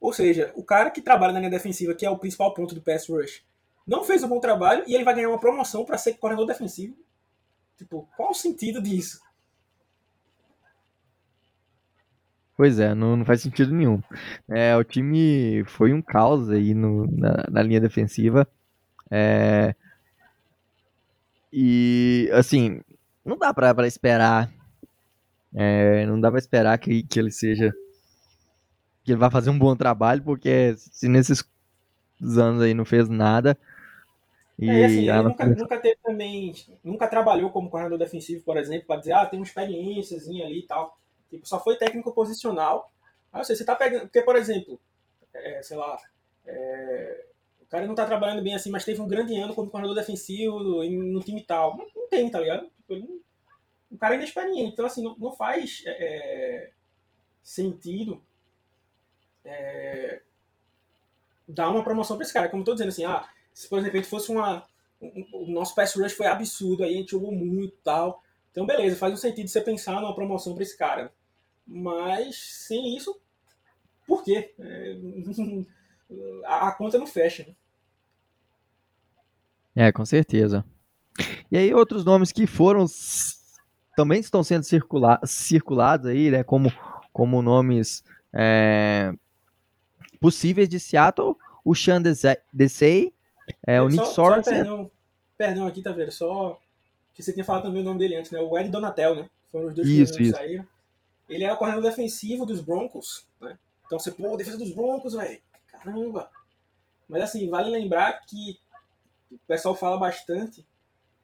[0.00, 2.80] Ou seja, o cara que trabalha na linha defensiva, que é o principal ponto do
[2.80, 3.44] pass rush,
[3.86, 6.96] não fez um bom trabalho e ele vai ganhar uma promoção para ser coordenador defensivo.
[7.76, 9.20] Tipo, qual o sentido disso?
[12.60, 14.02] Pois é, não, não faz sentido nenhum.
[14.46, 18.46] É, o time foi um caos aí no, na, na linha defensiva.
[19.10, 19.74] É,
[21.50, 22.82] e, assim,
[23.24, 24.52] não dá pra, pra esperar.
[25.54, 27.72] É, não dá pra esperar que, que ele seja.
[29.04, 31.42] Que ele vai fazer um bom trabalho, porque se nesses
[32.20, 33.56] anos aí não fez nada.
[34.58, 36.52] E é, assim, ele nunca, nunca teve também.
[36.84, 40.66] Nunca trabalhou como coordenador defensivo, por exemplo, para dizer, ah, tem uma experiênciazinha ali e
[40.66, 40.99] tal.
[41.30, 42.92] Tipo, só foi técnico posicional.
[43.32, 44.02] Aí você, você tá pegando.
[44.02, 44.80] Porque, por exemplo,
[45.32, 45.96] é, sei lá,
[46.46, 47.26] é,
[47.60, 50.58] o cara não tá trabalhando bem assim, mas teve um grande ano como coordenador defensivo
[50.58, 51.76] no, time tal.
[51.94, 52.66] Não, tem, tá ligado?
[52.76, 53.22] Tipo, ele,
[53.90, 54.72] o cara é inexperiente.
[54.72, 56.70] Então, assim, não, não faz é, é
[57.42, 58.22] sentido
[59.44, 60.20] é,
[61.46, 62.48] dar uma promoção pra esse cara.
[62.48, 64.66] Como eu tô dizendo assim, ah, se por exemplo fosse uma.
[65.00, 68.22] Um, o nosso pass rush foi absurdo, aí a gente jogou muito e tal.
[68.50, 71.12] Então, beleza, faz um sentido você pensar numa promoção para esse cara.
[71.72, 73.16] Mas sem isso,
[74.04, 74.52] por quê?
[74.58, 74.96] É,
[76.44, 77.46] a, conta não fecha.
[77.46, 77.54] Né?
[79.86, 80.64] É, com certeza.
[81.50, 82.86] E aí outros nomes que foram
[83.96, 86.42] também estão sendo circula circulados aí, né?
[86.42, 86.72] Como,
[87.12, 88.02] como nomes
[88.34, 89.12] é,
[90.20, 93.12] possíveis de Seattle, o Sean Desai,
[93.64, 94.54] é, o Nick Sorensen.
[94.54, 94.90] Perdão,
[95.38, 96.10] perdão aqui, tá vendo?
[96.10, 96.60] Só
[97.14, 98.40] que você tinha falado também o nome dele antes, né?
[98.40, 99.30] O Ed Donatel, né?
[99.52, 100.66] Foram os dois isso, que saíram.
[101.30, 103.58] Ele é o coordenador defensivo dos Broncos, né?
[103.86, 105.40] Então você, pô, defesa dos Broncos, velho.
[105.68, 106.30] Caramba!
[107.08, 108.58] Mas assim, vale lembrar que
[109.30, 110.66] o pessoal fala bastante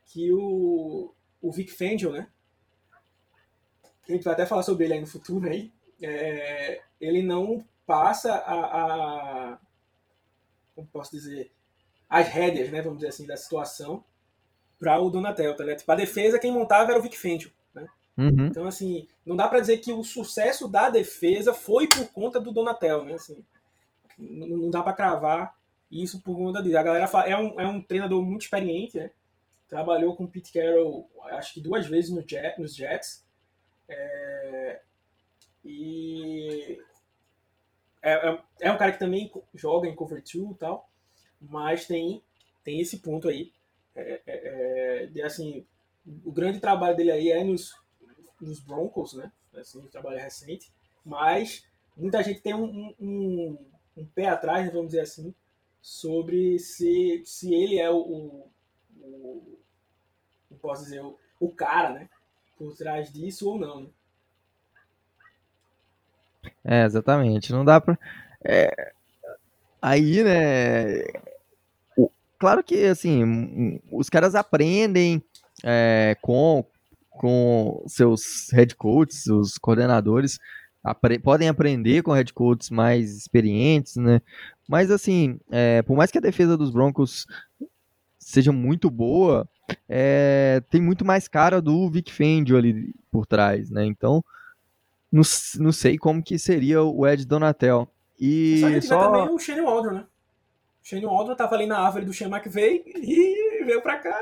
[0.07, 2.29] que o, o Vic Fangio, né?
[4.09, 5.73] A gente vai até falar sobre ele aí no futuro aí.
[6.01, 9.59] É, ele não passa a, a,
[10.75, 11.53] como posso dizer
[12.09, 14.05] as rédeas, né, vamos dizer assim, da situação
[14.79, 15.75] para o Donatel, tá?
[15.75, 17.51] Tipo, a defesa quem montava era o Vic Fangio.
[18.17, 18.47] Uhum.
[18.47, 22.53] Então, assim, não dá para dizer que o sucesso da defesa foi por conta do
[22.53, 23.15] Donatel, né?
[23.15, 23.45] Assim,
[24.19, 25.55] não dá para cravar
[25.91, 26.79] isso por conta disso.
[26.79, 29.11] A galera fala, é, um, é um treinador muito experiente, né?
[29.69, 33.25] Trabalhou com o Pete Carroll, acho que duas vezes no Jet, nos Jets.
[33.89, 34.81] É,
[35.65, 36.79] e
[38.03, 40.89] é, é, é, um cara que também joga em cover 2 e tal,
[41.41, 42.23] mas tem,
[42.63, 43.53] tem esse ponto aí.
[43.95, 45.67] É, é, é de, assim,
[46.25, 47.75] o grande trabalho dele aí é nos,
[48.41, 49.31] nos Broncos, né?
[49.55, 50.73] Assim, um trabalho recente.
[51.05, 51.65] Mas
[51.97, 53.59] muita gente tem um, um,
[53.97, 55.35] um, pé atrás, né, vamos dizer assim,
[55.81, 57.97] sobre se, se ele é o,
[59.01, 59.59] o,
[60.51, 62.09] o posso dizer, o, o cara, né?
[62.59, 63.89] Por trás disso ou não, né?
[66.65, 67.53] É, exatamente.
[67.53, 67.99] Não dá pra.
[68.45, 68.93] É...
[69.81, 71.05] Aí, né?
[72.39, 75.23] Claro que, assim, os caras aprendem
[75.65, 76.65] é, com,
[77.17, 80.39] com seus head coaches, os coordenadores,
[80.85, 84.21] apre podem aprender com head coaches mais experientes, né?
[84.69, 87.27] Mas assim, é, por mais que a defesa dos Broncos
[88.19, 89.49] seja muito boa,
[89.89, 93.85] é, tem muito mais cara do Vic Fangio ali por trás, né?
[93.85, 94.25] Então,
[95.11, 95.23] não,
[95.59, 97.89] não sei como que seria o Ed Donatel.
[98.19, 99.11] E só, só...
[99.11, 100.05] também o Shane Waldron, né?
[100.83, 104.19] O Shane Waldron tava ali na árvore do Sean McVay e veio pra cá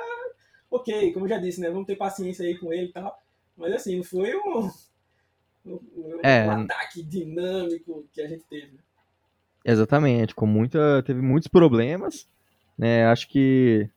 [0.77, 1.71] ok, como eu já disse, né?
[1.71, 3.19] Vamos ter paciência aí com ele e tal.
[3.57, 4.71] Mas assim, não foi um,
[5.67, 5.81] um,
[6.23, 8.73] é, um ataque dinâmico que a gente teve.
[9.65, 11.03] Exatamente, com muita.
[11.05, 12.27] Teve muitos problemas.
[12.77, 13.07] Né?
[13.07, 13.89] Acho que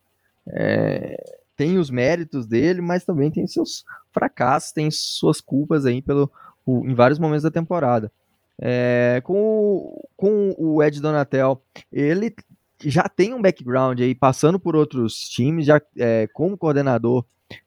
[0.48, 6.32] é, tem os méritos dele, mas também tem seus fracassos, tem suas culpas aí pelo,
[6.68, 8.12] em vários momentos da temporada.
[8.60, 11.62] É, com, com o Ed Donatel,
[11.92, 12.34] ele
[12.82, 17.26] já tem um background aí, passando por outros times, já é, como coordenador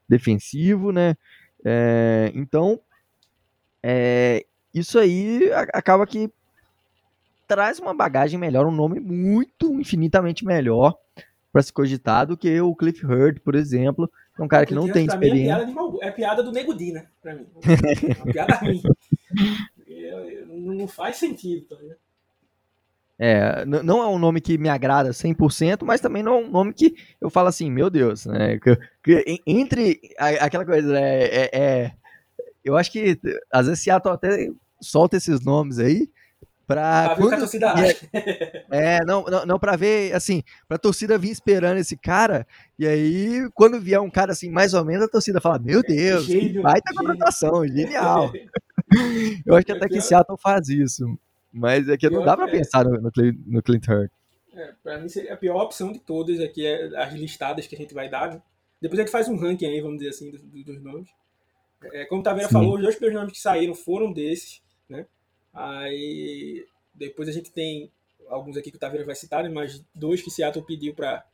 [0.08, 1.16] defensivo, né?
[1.64, 2.80] É, então,
[3.82, 6.30] é, isso aí acaba que
[7.46, 10.96] traz uma bagagem melhor, um nome muito, infinitamente melhor
[11.52, 14.88] para se cogitar do que o Cliff Hurd, por exemplo, é um cara que não
[14.90, 15.52] tem experiência.
[15.52, 17.06] É piada, é piada, do Nego Di, né?
[17.20, 17.46] Pra mim.
[18.08, 18.82] É uma piada ruim.
[20.48, 21.98] Não faz sentido, tá ligado?
[23.22, 26.72] É, não é um nome que me agrada 100%, mas também não é um nome
[26.72, 28.58] que eu falo assim, meu Deus, né?
[28.58, 31.92] Que, que entre aquela coisa, né, é, é,
[32.64, 33.20] eu acho que
[33.52, 34.48] às vezes Seattle até
[34.80, 36.08] solta esses nomes aí
[36.70, 41.30] ver quando, a torcida é, é, não, não, não pra ver, assim, pra torcida vir
[41.30, 42.46] esperando esse cara,
[42.78, 46.26] e aí quando vier um cara assim, mais ou menos, a torcida fala, meu Deus,
[46.26, 48.32] gênio, vai ter contratação, genial.
[49.44, 51.04] eu acho que até que Seattle faz isso.
[51.52, 52.50] Mas é que não dá pra é.
[52.50, 53.10] pensar no, no,
[53.46, 54.10] no Clint Hurt.
[54.52, 57.78] É, pra mim seria a pior opção de todas aqui, é as listadas que a
[57.78, 58.34] gente vai dar.
[58.34, 58.42] Né?
[58.80, 61.08] Depois a gente faz um ranking aí, vamos dizer assim, dos, dos nomes.
[61.92, 62.54] É, como o Taveira Sim.
[62.54, 65.06] falou, os dois primeiros nomes que saíram foram desses, né?
[65.52, 67.90] Aí depois a gente tem
[68.28, 69.48] alguns aqui que o Taveira vai citar, né?
[69.48, 71.24] mas dois que Seattle pediu para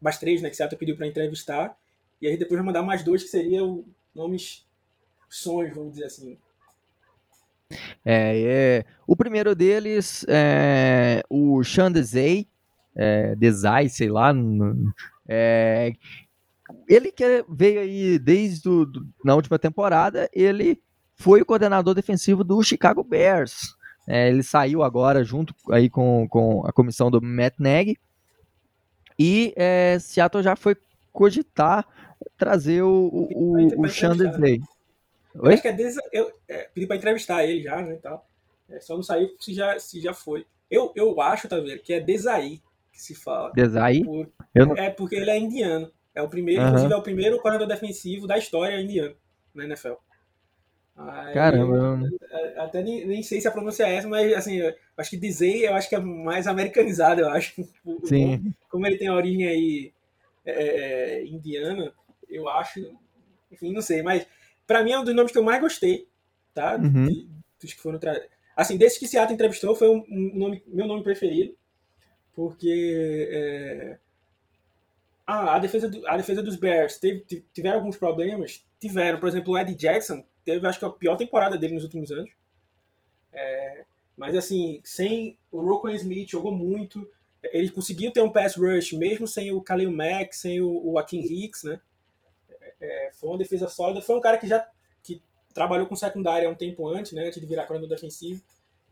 [0.00, 1.78] mais três, né, que Seattle pediu para entrevistar.
[2.20, 4.66] E aí depois vai mandar mais dois que seriam nomes
[5.28, 6.36] sonhos, vamos dizer assim.
[8.04, 12.46] É, é, o primeiro deles é o Sean Desai,
[12.94, 14.34] é, Desai, sei lá,
[15.28, 15.92] é,
[16.88, 20.80] ele que veio aí desde do, do, na última temporada, ele
[21.14, 23.76] foi o coordenador defensivo do Chicago Bears.
[24.08, 27.96] É, ele saiu agora junto aí com, com a comissão do Matt Nagy
[29.18, 30.76] e é, Seattle já foi
[31.12, 31.86] cogitar
[32.36, 33.88] trazer o, o, o, o
[35.34, 35.96] Eu acho que é, des...
[36.12, 38.26] eu é, pedi pra entrevistar ele já, né, e tal.
[38.68, 40.46] É, só não saiu se já, se já foi.
[40.70, 42.60] Eu, eu acho, tá vendo, que é Desai
[42.92, 43.50] que se fala.
[43.52, 44.02] Desai?
[44.02, 44.30] Por...
[44.54, 44.76] Não...
[44.76, 45.90] É porque ele é indiano.
[46.14, 46.68] É o primeiro, uhum.
[46.68, 49.14] inclusive é o primeiro coordenador defensivo da história indiano
[49.54, 49.94] na NFL.
[50.94, 52.06] Aí, Caramba.
[52.30, 54.60] É, até nem, nem, sei se a pronúncia é essa, mas assim,
[54.96, 57.54] acho que dizer eu acho que é mais americanizado, eu acho.
[58.04, 58.52] Sim.
[58.68, 59.92] Como ele tem a origem aí
[60.44, 61.92] é, é, indiana,
[62.28, 62.80] eu acho.
[63.50, 64.26] Enfim, não sei, mas
[64.72, 66.08] Pra mim é um dos nomes que eu mais gostei,
[66.54, 66.76] tá?
[66.76, 67.04] Uhum.
[67.04, 67.28] De,
[67.60, 68.18] dos que foram tra...
[68.56, 71.54] Assim, desses que Seattle entrevistou, foi um, um nome, meu nome preferido,
[72.32, 73.98] porque é...
[75.26, 79.52] ah, a, defesa do, a defesa dos Bears teve, tiveram alguns problemas, tiveram, por exemplo,
[79.52, 82.30] o Eddie Jackson teve, acho que a pior temporada dele nos últimos anos.
[83.30, 83.84] É...
[84.16, 87.06] Mas assim, sem o Rocco Smith jogou muito,
[87.42, 91.20] ele conseguiu ter um pass rush mesmo sem o Khalil Mack, sem o, o Akin
[91.20, 91.78] Hicks, né?
[92.82, 94.02] É, foi uma defesa sólida.
[94.02, 94.66] Foi um cara que já
[95.02, 95.22] que
[95.54, 98.42] trabalhou com secundária um tempo antes, né, antes de virar coordenador defensivo.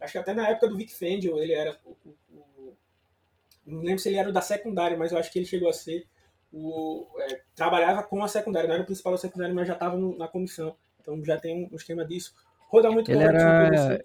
[0.01, 2.77] Acho que até na época do Vic Fangio ele era o, o, o,
[3.67, 5.73] não lembro se ele era o da secundária, mas eu acho que ele chegou a
[5.73, 6.07] ser
[6.53, 9.97] o é, trabalhava com a secundária, não era o principal da secundária, mas já estava
[9.99, 10.75] na comissão.
[11.01, 12.35] Então já tem um esquema disso.
[12.69, 14.01] Roda muito ele era...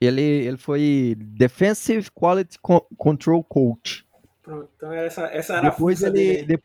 [0.00, 2.58] ele, ele foi Defensive Quality
[2.96, 4.06] Control Coach.
[4.42, 6.62] Pronto, então essa, essa era depois a ele, dele.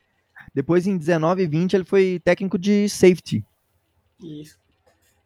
[0.55, 3.45] Depois, em 19 e 20, ele foi técnico de safety.
[4.23, 4.57] Isso.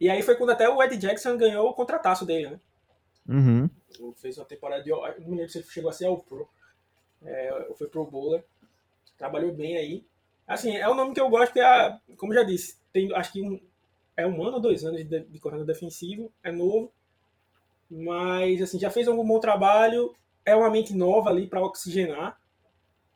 [0.01, 2.59] E aí foi quando até o Ed Jackson ganhou o contrataço dele, né?
[3.27, 3.69] Uhum.
[4.15, 4.89] Fez uma temporada de.
[4.89, 6.49] Não me lembro se ele chegou a ser ao Pro.
[7.21, 8.43] É, foi Pro Bowler.
[9.19, 10.03] Trabalhou bem aí.
[10.47, 13.43] Assim, é um nome que eu gosto, que é, como já disse, tem acho que
[13.43, 13.61] um,
[14.17, 16.91] é um ano ou dois anos de, de corredor defensivo, é novo.
[17.87, 20.15] Mas, assim, já fez um bom trabalho.
[20.43, 22.39] É uma mente nova ali para oxigenar.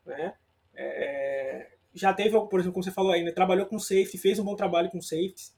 [0.05, 0.35] Né?
[0.75, 1.22] É,
[1.93, 4.55] já teve, por exemplo, como você falou aí, né, trabalhou com safety, fez um bom
[4.55, 5.51] trabalho com safety.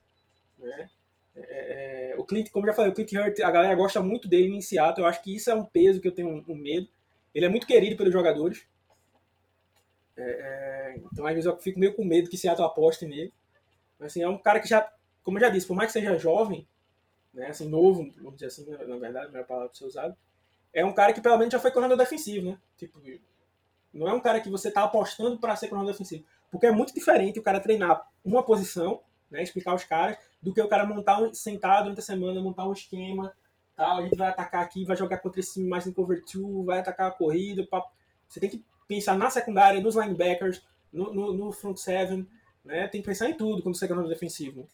[0.58, 0.90] Né?
[1.36, 4.56] É, é, o Clint, como já falei, o Clint Hurt, a galera gosta muito dele
[4.56, 5.06] em Seattle.
[5.06, 6.88] Eu acho que isso é um peso que eu tenho um, um medo.
[7.34, 8.66] Ele é muito querido pelos jogadores.
[10.18, 13.34] É, é, então, às vezes, eu fico meio com medo que Seattle aposte nele.
[14.00, 14.90] Mas, assim, é um cara que já,
[15.24, 16.68] como eu já disse, por mais que seja jovem,
[17.34, 20.18] né, assim, novo, vamos dizer assim, na verdade, é a palavra para ser usada,
[20.74, 22.58] é um cara que pelo menos já foi correndo defensivo, né?
[22.78, 23.00] Tipo,
[23.96, 26.26] não é um cara que você está apostando para ser coordenador defensivo.
[26.52, 30.62] Porque é muito diferente o cara treinar uma posição, né, explicar os caras, do que
[30.62, 33.34] o cara montar um, sentar durante a semana, montar um esquema,
[33.76, 36.66] tal, a gente vai atacar aqui, vai jogar contra esse time mais em cover 2,
[36.66, 37.68] vai atacar a corrida.
[38.28, 42.28] Você tem que pensar na secundária, nos linebackers, no, no, no front seven,
[42.64, 42.88] né?
[42.88, 44.68] Tem que pensar em tudo quando você é coordenador defensivo.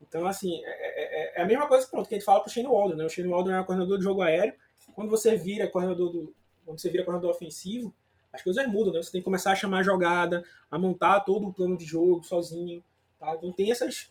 [0.00, 2.50] Então, assim, é, é, é, é a mesma coisa pronto, que a gente fala pro
[2.50, 3.04] Shane Waldron, né?
[3.04, 4.54] O Shane Waldron é coordenador de jogo aéreo.
[4.94, 7.94] Quando você vira coordenador do, quando você vira coordenador ofensivo,
[8.32, 9.02] as coisas mudam, né?
[9.02, 12.22] Você tem que começar a chamar a jogada, a montar todo o plano de jogo
[12.24, 12.82] sozinho.
[13.18, 13.34] Tá?
[13.36, 14.08] Então tem essas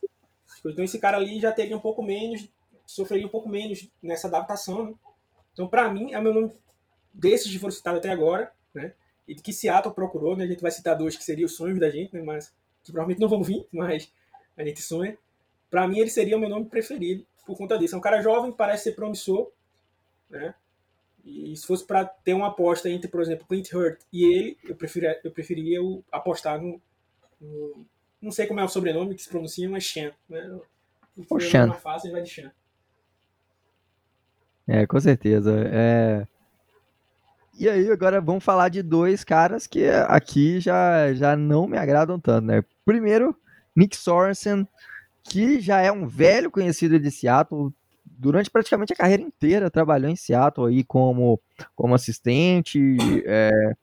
[0.61, 0.73] coisas.
[0.73, 2.47] Então esse cara ali já teria um pouco menos,
[2.85, 4.85] sofreria um pouco menos nessa adaptação.
[4.85, 4.93] Né?
[5.53, 6.51] Então, para mim, é o meu nome
[7.13, 8.93] desses que foram citados até agora, né?
[9.27, 10.43] e que Seattle procurou, né?
[10.43, 12.21] A gente vai citar dois que seriam os sonhos da gente, né?
[12.21, 12.53] Mas
[12.83, 14.11] que provavelmente não vão vir, mas
[14.57, 15.17] a gente sonha.
[15.69, 17.95] Para mim, ele seria o meu nome preferido por conta disso.
[17.95, 19.49] É um cara jovem, parece ser promissor,
[20.29, 20.53] né?
[21.23, 24.75] E se fosse para ter uma aposta entre, por exemplo, Clint Hurt e ele, eu
[24.75, 25.79] preferia, eu preferia
[26.11, 26.81] apostar no,
[27.39, 27.85] no,
[28.21, 30.11] Não sei como é o sobrenome que se pronuncia, mas Chan.
[30.27, 30.59] Né?
[31.29, 31.67] O Chan.
[31.67, 32.51] Mais fácil, vai de Chan.
[34.67, 35.53] É, com certeza.
[35.67, 36.25] É...
[37.59, 42.19] E aí, agora vamos falar de dois caras que aqui já, já não me agradam
[42.19, 42.63] tanto, né?
[42.85, 43.37] Primeiro,
[43.75, 44.67] Nick Sorensen,
[45.23, 47.71] que já é um velho conhecido de Seattle,
[48.21, 51.41] durante praticamente a carreira inteira trabalhou em Seattle aí como,
[51.75, 52.79] como assistente,
[53.25, 53.73] é,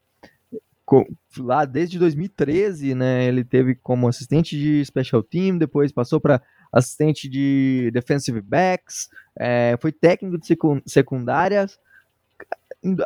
[0.86, 1.04] com,
[1.38, 6.40] lá desde 2013, né, ele teve como assistente de special team, depois passou para
[6.72, 11.76] assistente de defensive backs, é, foi técnico de secundárias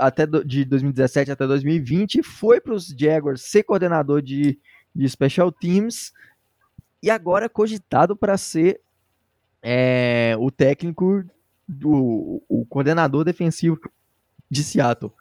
[0.01, 4.59] até do, de 2017 até 2020, foi para os Jaguars ser coordenador de,
[4.95, 6.13] de special teams
[7.03, 8.83] e agora cogitado para ser
[9.63, 11.25] é, o técnico,
[11.67, 13.79] do, o coordenador defensivo
[14.51, 15.13] de Seattle.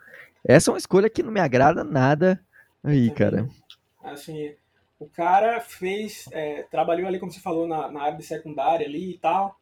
[0.44, 2.44] Essa é uma escolha que não me agrada nada
[2.84, 3.48] aí, cara.
[4.04, 4.54] Assim,
[5.00, 9.12] o cara fez, é, trabalhou ali, como você falou, na, na área de secundária ali
[9.12, 9.60] e tal.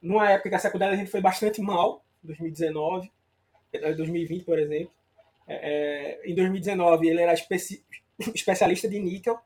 [0.00, 3.10] Numa época que a secundária a gente foi bastante mal, 2019,
[3.72, 4.92] 2020, é, por exemplo.
[5.46, 7.84] É, é, em 2019 ele era especi
[8.34, 9.38] especialista de níquel,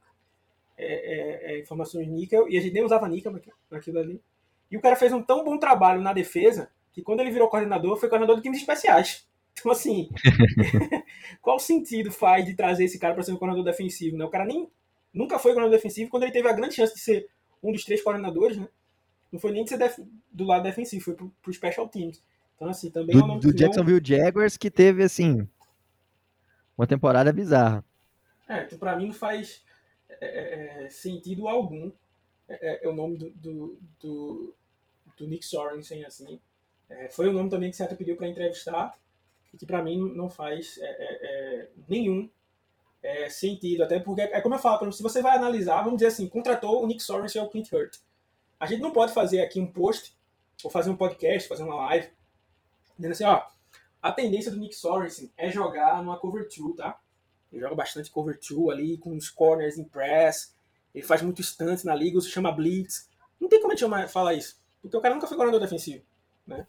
[0.76, 3.34] é, é, é, informações de níquel, e a gente nem usava níquel
[3.70, 4.20] naquilo ali.
[4.70, 7.96] E o cara fez um tão bom trabalho na defesa que quando ele virou coordenador,
[7.96, 9.26] foi coordenador de times especiais.
[9.60, 10.08] Então, assim,
[11.42, 14.16] qual sentido faz de trazer esse cara para ser um coordenador defensivo?
[14.16, 14.24] Né?
[14.24, 14.70] O cara nem
[15.12, 17.28] nunca foi coordenador defensivo quando ele teve a grande chance de ser
[17.60, 18.68] um dos três coordenadores, né?
[19.32, 19.98] Não foi nem de ser def...
[20.30, 22.22] do lado defensivo, foi pro, pro special teams.
[22.54, 24.06] Então, assim, também do, é um do Jacksonville não...
[24.06, 25.48] Jaguars que teve, assim,
[26.76, 27.84] uma temporada bizarra.
[28.48, 29.64] É, então pra mim não faz
[30.08, 31.90] é, é, é sentido algum
[32.48, 34.54] é, é, o nome do, do, do,
[35.16, 36.40] do Nick Sorensen, assim.
[36.88, 38.98] É, foi o nome também que o Seattle pediu para entrevistar,
[39.52, 42.28] e que para mim não faz é, é, é nenhum
[43.30, 46.82] sentido, até porque, é como eu falo, se você vai analisar, vamos dizer assim, contratou
[46.82, 47.96] o Nick Sorensen ou o Clint Hurt.
[48.58, 50.14] A gente não pode fazer aqui um post,
[50.64, 52.10] ou fazer um podcast, fazer uma live,
[52.96, 53.46] dizendo assim, ó,
[54.02, 57.00] a tendência do Nick Sorensen é jogar numa cover 2, tá?
[57.52, 60.54] Ele joga bastante cover 2 ali, com os corners em press,
[60.94, 63.08] ele faz muito stunts na liga, se chama blitz.
[63.40, 64.60] Não tem como a gente falar isso.
[64.80, 66.04] Porque o cara nunca foi coordenador defensivo,
[66.46, 66.66] né?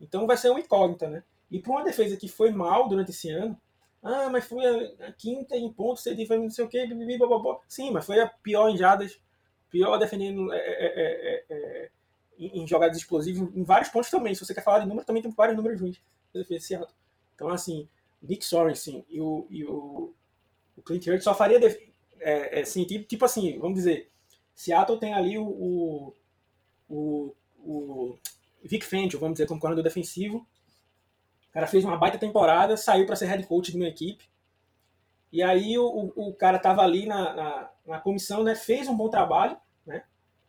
[0.00, 1.22] Então vai ser uma incógnita, né?
[1.50, 3.60] E para uma defesa que foi mal durante esse ano,
[4.02, 8.04] ah, mas foi a, a quinta em pontos, foi não sei o blá, sim, mas
[8.04, 9.20] foi a pior em jadas,
[9.70, 11.90] pior defendendo é, é, é, é
[12.38, 14.34] em, em, jogadas explosivas, em vários pontos também.
[14.34, 16.00] Se você quer falar de número, também tem vários números ruins
[16.34, 16.94] da defesa Seattle.
[17.34, 17.88] Então, assim,
[18.20, 20.12] Nick Sorensen e o, e o,
[20.76, 21.60] o Clint Hurts só faria
[22.22, 24.10] é, sentido, tipo assim, vamos dizer,
[24.54, 26.14] Seattle tem ali o,
[26.88, 28.18] o o,
[28.62, 30.46] Vic Fangio, vamos dizer, como coordenador defensivo.
[31.48, 34.24] O cara fez uma baita temporada, saiu para ser head coach de uma equipe.
[35.30, 38.54] E aí o, o, cara tava ali na, na, na, comissão, né?
[38.54, 39.56] Fez um bom trabalho,
[39.86, 40.04] né?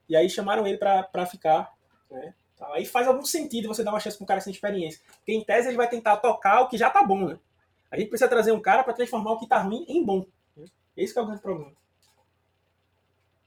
[0.09, 1.71] E aí chamaram ele para ficar,
[2.11, 2.33] né?
[2.73, 5.01] Aí faz algum sentido você dar uma chance para um cara sem experiência.
[5.17, 7.39] Porque em tese ele vai tentar tocar o que já tá bom, né?
[7.91, 10.25] A gente precisa trazer um cara para transformar o que tá ruim em bom.
[10.95, 11.71] Esse é o grande problema.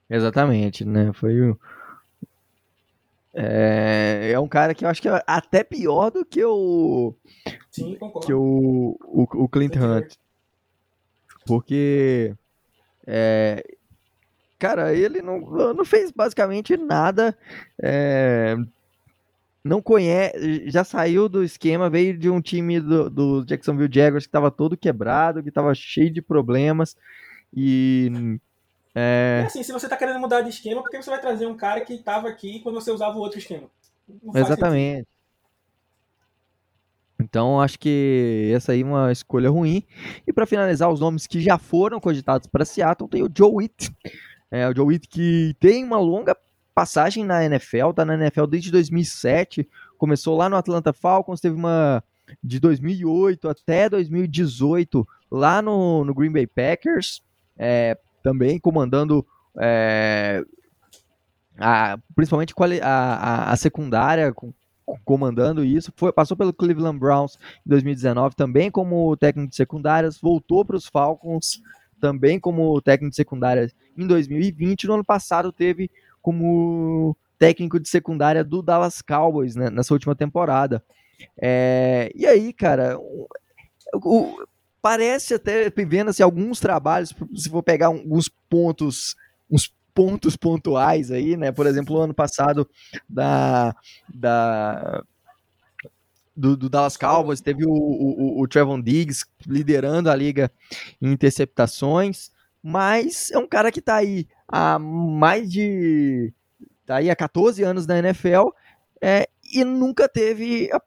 [0.09, 1.13] Exatamente, né?
[1.13, 1.59] Foi o,
[3.39, 7.15] é, é um cara que eu acho que é até pior do que o.
[7.71, 10.15] Sim, que o, o, o Clint Hunt.
[11.47, 12.35] Porque.
[13.07, 13.63] É,
[14.59, 15.41] cara, ele não,
[15.75, 17.37] não fez basicamente nada.
[17.79, 18.57] É,
[19.63, 20.71] não conhece.
[20.71, 24.79] Já saiu do esquema, veio de um time do, do Jacksonville Jaguars que estava todo
[24.79, 26.97] quebrado, que estava cheio de problemas.
[27.55, 28.39] E
[28.95, 29.41] é...
[29.43, 31.57] é assim, se você tá querendo mudar de esquema, por que você vai trazer um
[31.57, 33.69] cara que estava aqui quando você usava o outro esquema?
[34.35, 34.99] Exatamente.
[34.99, 35.17] Sentido.
[37.19, 39.83] Então, acho que essa aí é uma escolha ruim.
[40.27, 43.91] E para finalizar, os nomes que já foram cogitados para Seattle, tem o Joe Witt.
[44.51, 46.37] É, o Joe Witt que tem uma longa
[46.75, 49.67] passagem na NFL, tá na NFL desde 2007,
[49.97, 52.05] começou lá no Atlanta Falcons, teve uma
[52.43, 57.23] de 2008 até 2018 lá no, no Green Bay Packers,
[57.59, 59.27] é, também comandando
[59.59, 60.45] é,
[61.59, 64.35] a, principalmente a, a, a secundária,
[65.05, 65.93] comandando isso.
[65.97, 70.87] Foi, passou pelo Cleveland Browns em 2019 também como técnico de secundárias, voltou para os
[70.87, 71.61] Falcons
[72.01, 74.87] também como técnico de secundárias em 2020.
[74.87, 75.91] No ano passado teve
[76.21, 80.83] como técnico de secundária do Dallas Cowboys né, nessa última temporada.
[81.41, 83.27] É, e aí, cara, o,
[83.95, 84.47] o,
[84.87, 89.16] parece até, vendo assim, alguns trabalhos, se for pegar alguns pontos,
[89.51, 91.51] uns pontos pontuais aí, né?
[91.51, 92.70] Por exemplo, o ano passado
[93.09, 93.74] da,
[94.14, 95.03] da
[96.37, 100.53] do, do, Dallas Cowboys, teve o, o, o Trevon Diggs liderando a liga
[101.03, 102.30] em interceptações,
[102.62, 106.32] mas é um cara que está aí há mais de.
[106.87, 108.51] tá aí há 14 anos na NFL
[109.03, 110.80] é, e nunca teve a,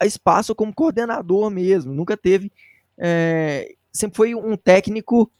[0.00, 2.50] a espaço como coordenador mesmo, nunca teve.
[2.98, 5.30] É, sempre foi um técnico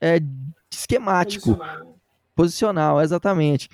[0.00, 0.18] é,
[0.70, 1.56] esquemático.
[1.56, 1.98] Posicional.
[2.34, 3.68] Posicional, exatamente.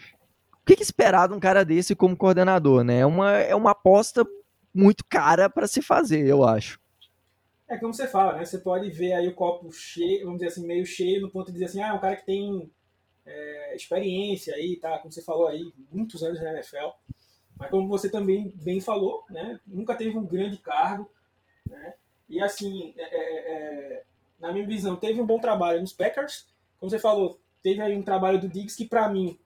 [0.52, 3.00] O que, que esperar de um cara desse como coordenador, né?
[3.00, 4.26] É uma, é uma aposta
[4.72, 6.78] muito cara para se fazer, eu acho.
[7.68, 8.44] É como você fala, né?
[8.44, 11.52] Você pode ver aí o copo cheio, vamos dizer assim, meio cheio, no ponto de
[11.52, 12.70] dizer assim, ah, é um cara que tem
[13.24, 14.98] é, experiência aí, tá?
[14.98, 16.88] Como você falou aí, muitos anos na NFL.
[17.56, 19.60] Mas como você também bem falou, né?
[19.66, 21.10] Nunca teve um grande cargo,
[21.66, 21.94] né?
[22.30, 24.04] E assim, é, é, é
[24.38, 26.46] na minha visão, teve um bom trabalho nos Packers.
[26.78, 29.38] Como você falou, teve aí um trabalho do Diggs que para mim,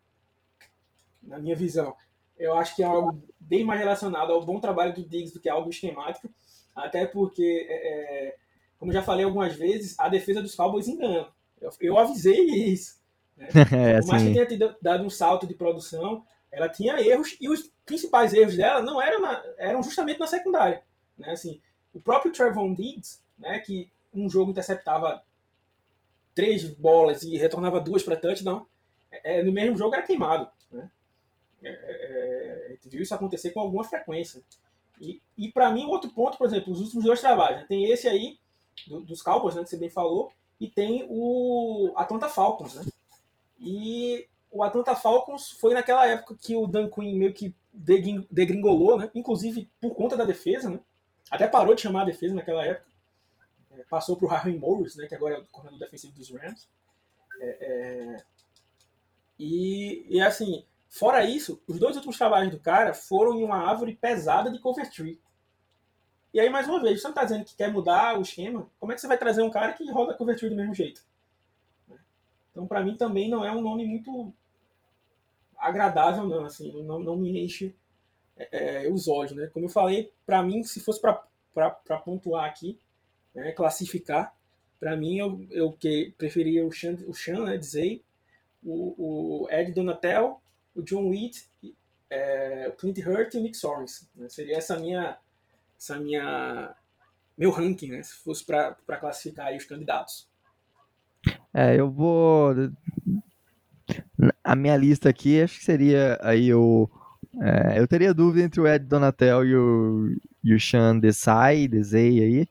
[1.21, 1.97] na minha visão,
[2.39, 5.49] eu acho que é algo bem mais relacionado ao bom trabalho do Diggs do que
[5.49, 6.29] algo esquemático,
[6.75, 8.37] até porque, é, é,
[8.79, 11.29] como já falei algumas vezes, a defesa dos Cowboys engana.
[11.61, 13.03] Eu, eu avisei isso.
[13.37, 13.49] Né?
[13.73, 17.49] É, Por mais que tenha tido, dado um salto de produção, ela tinha erros e
[17.49, 20.83] os principais erros dela não eram, na, eram justamente na secundária.
[21.19, 21.31] Né?
[21.31, 21.61] Assim,
[21.95, 25.23] o próprio Trevon Diggs, né, que um jogo interceptava
[26.35, 28.67] três bolas e retornava duas para touchdown,
[29.11, 30.49] é, no mesmo jogo era queimado.
[30.71, 30.91] Né?
[31.63, 34.43] É, é, a gente viu isso acontecer com alguma frequência.
[35.01, 37.61] E, e para mim, outro ponto, por exemplo, os últimos dois trabalhos.
[37.61, 37.67] Né?
[37.69, 38.39] Tem esse aí,
[38.87, 42.75] do, dos Cowboys, né, que você bem falou, e tem o Atlanta Falcons.
[42.75, 42.85] Né?
[43.59, 49.11] E o Atlanta Falcons foi naquela época que o Dan Quinn meio que degringolou, né?
[49.15, 50.71] inclusive por conta da defesa.
[50.71, 50.81] Né?
[51.31, 52.91] Até parou de chamar a defesa naquela época.
[53.73, 56.69] É, passou para o Harry Morris, né, que agora é o coordenador defensivo dos Rams.
[57.41, 58.25] É, é...
[59.39, 60.65] E, e assim,
[60.95, 64.89] Fora isso, os dois últimos trabalhos do cara foram em uma árvore pesada de cover
[64.89, 65.21] tree.
[66.33, 68.93] E aí, mais uma vez, você não está dizendo que quer mudar o esquema, como
[68.93, 71.05] é que você vai trazer um cara que roda cover tree do mesmo jeito?
[72.53, 74.33] Então, para mim, também não é um nome muito
[75.59, 76.45] agradável, não.
[76.45, 77.75] Assim, não, não me enche
[78.37, 79.33] é, é os olhos.
[79.33, 79.49] Né?
[79.53, 82.79] Como eu falei, para mim, se fosse para pontuar aqui,
[83.35, 84.35] né, classificar,
[84.79, 88.03] para mim, eu, eu que preferia o Sean, o Sean né, dizer,
[88.63, 90.41] o, o Ed Donatel
[90.75, 91.49] o John Witt,
[92.11, 94.09] é, o Clint Hurt e o Nick Sorensen.
[94.15, 94.29] Né?
[94.29, 95.17] Seria essa minha,
[95.79, 96.75] essa minha,
[97.39, 98.03] meu ranking, né?
[98.03, 100.29] se fosse para classificar os candidatos.
[101.53, 102.53] É, eu vou.
[104.43, 106.91] A minha lista aqui, acho que seria aí o.
[107.41, 112.21] É, eu teria dúvida entre o Ed Donatel e o, e o Sean Desai, Desai
[112.21, 112.49] aí.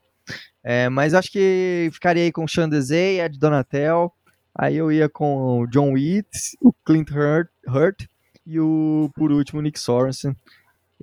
[0.64, 4.14] É, mas acho que ficaria aí com o Sean Desai, Ed Donatel.
[4.56, 8.06] Aí eu ia com o John Witt, o Clint Hurt, Hurt
[8.46, 10.36] e o, por último, o Nick Sorensen.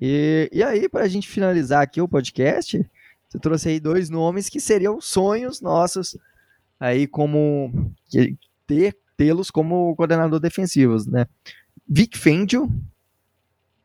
[0.00, 2.80] E, e aí, para a gente finalizar aqui o podcast,
[3.28, 6.16] você trouxe aí dois nomes que seriam sonhos nossos
[6.80, 7.92] aí como
[8.66, 11.26] ter tê-los como coordenador defensivos, né?
[11.86, 12.72] Vic Fangio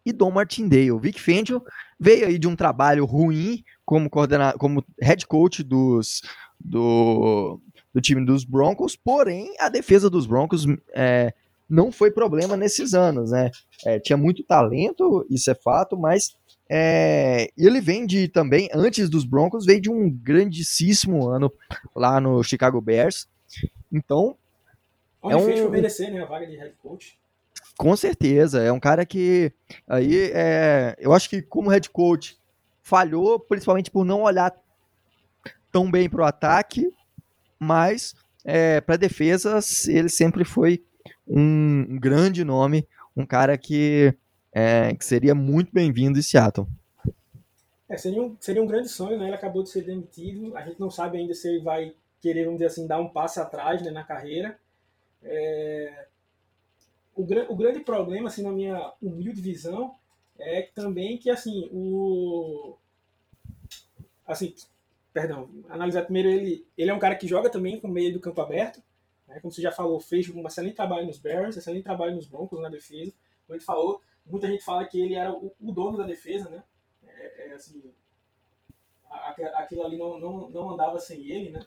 [0.06, 1.00] e Dom Martindale.
[1.00, 1.64] Vic Fangio
[2.00, 6.22] veio aí de um trabalho ruim como coordenador, como head coach dos
[6.60, 7.60] do,
[7.94, 11.34] do time dos Broncos, porém a defesa dos Broncos é,
[11.70, 13.52] não foi problema nesses anos, né?
[13.86, 16.36] É, tinha muito talento, isso é fato, mas
[16.70, 21.52] é, ele vem de também, antes dos Broncos, veio de um grandíssimo ano
[21.96, 23.28] lá no Chicago Bears.
[23.92, 24.36] Então.
[25.22, 26.22] Onde é um, fez merecer, né?
[26.22, 27.18] A vaga de head coach.
[27.78, 29.52] Com certeza, é um cara que
[29.88, 32.38] aí é, eu acho que como head coach
[32.82, 34.56] falhou principalmente por não olhar
[35.72, 36.90] tão bem para o ataque,
[37.60, 38.16] mas
[38.46, 40.84] é, para defesa ele sempre foi
[41.28, 44.16] um, grande nome, um cara que,
[44.54, 46.68] é, que seria muito bem-vindo em Seattle.
[47.90, 49.26] É, seria, um, seria um grande sonho, né?
[49.26, 50.56] Ele acabou de ser demitido.
[50.56, 53.40] A gente não sabe ainda se ele vai querer, vamos dizer assim, dar um passo
[53.42, 54.58] atrás né, na carreira.
[55.24, 56.08] É...
[57.16, 59.96] O, o grande problema, assim, na minha humilde visão,
[60.38, 62.78] é também que, assim, o...
[64.28, 64.54] Assim,
[65.14, 68.42] perdão, analisar primeiro ele, ele é um cara que joga também com meio do campo
[68.42, 68.84] aberto,
[69.28, 69.40] né?
[69.40, 72.70] Como você já falou, fez um excelente trabalho nos Bears, excelente trabalho nos Broncos na
[72.70, 73.14] defesa.
[73.46, 76.50] Como a gente falou, muita gente fala que ele era o, o dono da defesa,
[76.50, 76.64] né?
[77.08, 77.94] É, é, assim,
[79.56, 81.66] aquilo ali não, não, não andava sem ele, né?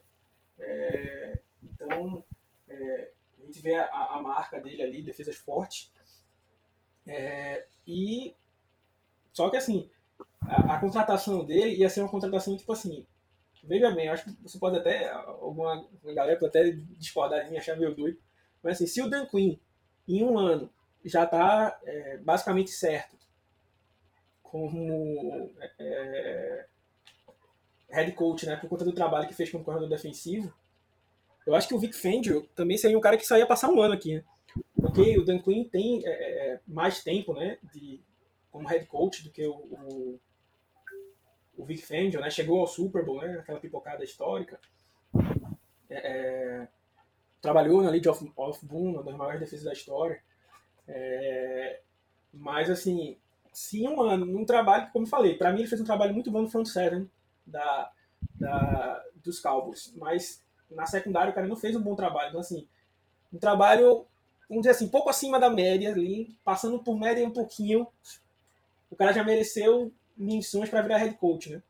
[0.59, 2.25] É, então,
[2.69, 3.18] é, a
[3.53, 5.93] gente vê a, a, marca dele ali, defesas fortes.
[7.07, 8.35] É, e
[9.33, 9.89] só que assim,
[10.41, 13.07] a, a, contratação dele ia ser uma contratação tipo assim,
[13.65, 17.95] veja bem, acho que você pode até, alguma galera pode até discordar mim, achar meio
[17.95, 18.19] doido,
[18.63, 19.59] mas assim, se o Dan Quinn,
[20.07, 20.71] em um ano,
[21.05, 23.17] já está é, basicamente certo
[24.43, 26.67] como é, é,
[27.91, 30.53] head coach, né, por conta do trabalho que fez como corredor defensivo,
[31.49, 33.81] eu acho que o Vic Fangio também seria um cara que só ia passar um
[33.81, 34.25] ano aqui, né?
[34.79, 38.03] Porque o Dan Quinn tem é, é mais tempo, né, de,
[38.51, 40.21] como head coach do que o, o,
[41.57, 42.29] o Vic Fangio, né?
[42.29, 43.39] Chegou ao Super Bowl, né?
[43.39, 44.61] Aquela pipocada histórica.
[45.89, 46.69] É, é
[47.41, 50.21] trabalhou na League of, of Boom, uma das maiores defesas da história.
[50.87, 51.81] É,
[52.33, 53.17] mas, assim,
[53.53, 56.31] se um ano, num trabalho, como eu falei, para mim ele fez um trabalho muito
[56.31, 57.09] bom no front seven
[57.47, 57.91] da,
[58.35, 62.29] da, dos Cowboys, mas na secundária o cara não fez um bom trabalho.
[62.29, 62.67] Então, assim,
[63.33, 64.07] um trabalho,
[64.49, 67.87] vamos dizer assim, pouco acima da média ali, passando por média um pouquinho,
[68.91, 71.63] o cara já mereceu menções para virar head coach, né?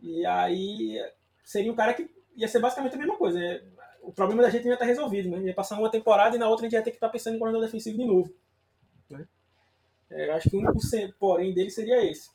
[0.00, 0.98] E aí
[1.44, 3.62] seria um cara que ia ser basicamente a mesma coisa, né?
[4.04, 5.38] o problema da gente ia estar resolvido, né?
[5.44, 7.38] Ia passar uma temporada e na outra a gente ia ter que estar pensando em
[7.38, 8.34] coordenador defensivo de novo.
[9.08, 9.26] Né?
[10.10, 10.78] É, acho que o único
[11.18, 12.30] porém dele seria esse.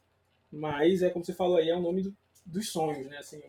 [0.52, 3.18] Mas, é como você falou aí, é o nome do, dos sonhos, né?
[3.18, 3.42] Assim,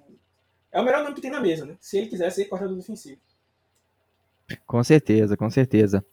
[0.73, 1.77] é o melhor nome que tem na mesa, né?
[1.81, 3.21] Se ele quiser ser coordenador defensivo.
[4.67, 6.05] Com certeza, com certeza.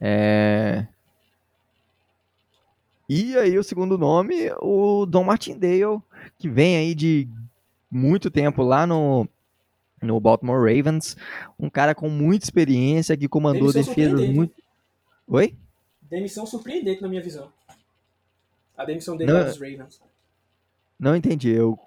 [0.00, 0.86] É...
[3.08, 6.00] E aí o segundo nome, o Don Martindale,
[6.38, 7.28] que vem aí de
[7.90, 9.28] muito tempo lá no
[10.02, 11.16] no Baltimore Ravens,
[11.58, 14.54] um cara com muita experiência que comandou defesas muito.
[15.26, 15.56] Oi?
[16.02, 17.50] Demissão surpreendente na minha visão.
[18.76, 20.00] A demissão dele não, dos Ravens.
[20.98, 21.50] Não entendi.
[21.50, 21.78] Eu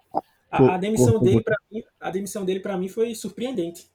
[0.52, 3.89] a, a demissão dele para mim, a demissão dele para mim foi surpreendente.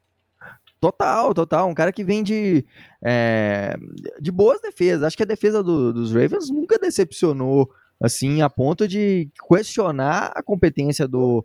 [0.81, 1.69] Total, total.
[1.69, 2.65] Um cara que vem de,
[3.03, 3.75] é,
[4.21, 5.03] de boas defesas.
[5.03, 10.43] Acho que a defesa do, dos Ravens nunca decepcionou assim a ponto de questionar a
[10.43, 11.45] competência do,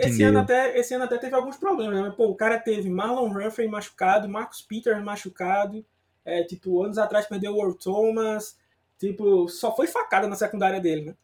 [0.00, 2.12] esse ano, até, esse ano até teve alguns problemas, né?
[2.16, 5.84] Pô, o cara teve Marlon Humphrey machucado, Marcus Peters machucado,
[6.24, 8.58] é, tipo, anos atrás perdeu o Earl Thomas,
[8.98, 11.14] tipo, só foi facada na secundária dele, né?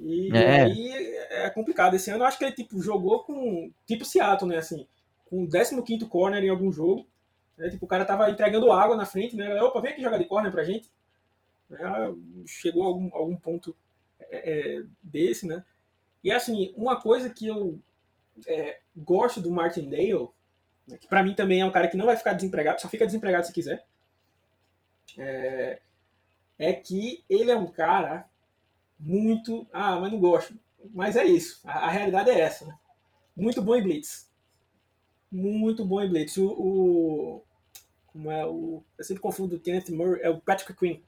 [0.00, 0.62] E é.
[0.62, 0.92] aí
[1.30, 1.94] é complicado.
[1.94, 4.58] Esse ano eu acho que ele tipo, jogou com, tipo Seattle, né?
[4.58, 4.86] Assim,
[5.26, 7.06] com o 15 corner em algum jogo.
[7.56, 7.70] Né?
[7.70, 9.60] Tipo, o cara tava entregando água na frente, né?
[9.62, 10.90] Opa, vem aqui jogar de corner pra gente.
[11.68, 11.78] Né?
[12.46, 13.76] Chegou a algum, algum ponto
[14.20, 15.64] é, é, desse, né?
[16.22, 17.78] E assim, uma coisa que eu
[18.46, 20.28] é, gosto do Martindale,
[20.86, 23.06] né, que para mim também é um cara que não vai ficar desempregado, só fica
[23.06, 23.84] desempregado se quiser,
[25.16, 25.80] é,
[26.58, 28.28] é que ele é um cara
[28.98, 29.66] muito.
[29.72, 30.54] Ah, mas não gosto.
[30.92, 31.60] Mas é isso.
[31.64, 32.66] A, a realidade é essa.
[32.66, 32.78] Né?
[33.36, 34.28] Muito bom em Blitz.
[35.30, 36.36] Muito bom em Blitz.
[36.36, 37.44] O, o,
[38.06, 38.82] como é o.
[38.96, 40.96] Eu sempre confundo o Kenneth Murray, é o Patrick Quinn.
[40.96, 41.00] Eu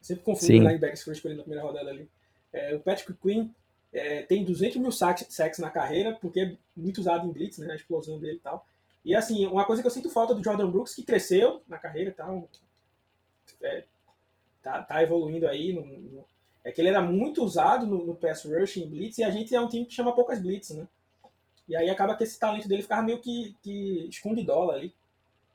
[0.00, 0.60] sempre confundo Sim.
[0.60, 2.08] o linebacker que foi escolhido na primeira rodada ali.
[2.52, 3.50] É, o Patrick Quinn
[3.92, 7.76] é, tem 200 mil sacks, na carreira, porque é muito usado em blitz, né, a
[7.76, 8.66] explosão dele e tal.
[9.04, 12.10] E assim, uma coisa que eu sinto falta do Jordan Brooks, que cresceu na carreira
[12.10, 12.48] e tal,
[13.62, 13.84] é,
[14.62, 16.26] tá, tá evoluindo aí, no, no,
[16.64, 19.54] é que ele era muito usado no, no pass rush em blitz, e a gente
[19.54, 20.86] é um time que chama poucas blitz, né?
[21.68, 24.08] E aí acaba que esse talento dele ficava meio que, que
[24.72, 24.92] ali.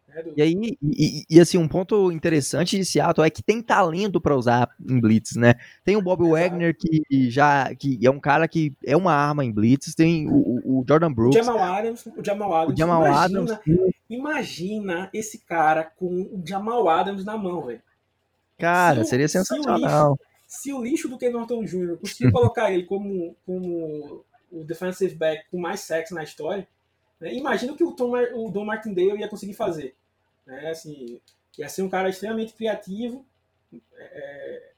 [0.08, 0.34] Né, do...
[0.36, 4.36] E aí, e, e, assim, um ponto interessante de Seattle é que tem talento para
[4.36, 5.54] usar em blitz, né?
[5.84, 6.28] Tem o Bob.
[6.30, 10.80] Wagner que já que é um cara que é uma arma em blitz, tem o,
[10.80, 13.60] o Jordan Brooks, o Jamal Adams, o Jamal Adams, o Jamal imagina, Adams.
[14.10, 17.82] Imagina esse cara com o Jamal Adams na mão, velho.
[18.58, 20.18] Cara, se seria sensacional.
[20.18, 21.96] Se se o lixo do Ken Norton Jr.
[21.98, 26.68] conseguir colocar ele como, como o defensive back com mais sexo na história,
[27.20, 27.32] né?
[27.36, 29.96] imagina o que o, Tom, o Don Martindale ia conseguir fazer.
[30.48, 30.72] Né?
[30.72, 31.22] Assim,
[31.56, 33.24] ia ser um cara extremamente criativo.
[33.72, 34.72] É, é,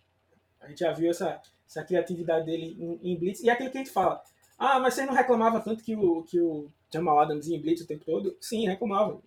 [0.60, 3.42] a gente já viu essa, essa criatividade dele em, em, Blitz.
[3.42, 4.22] E é aquilo que a gente fala.
[4.60, 7.82] Ah, mas você não reclamava tanto que o, que o Jamal Adams ia em Blitz
[7.82, 8.36] o tempo todo?
[8.42, 9.22] Sim, reclamava.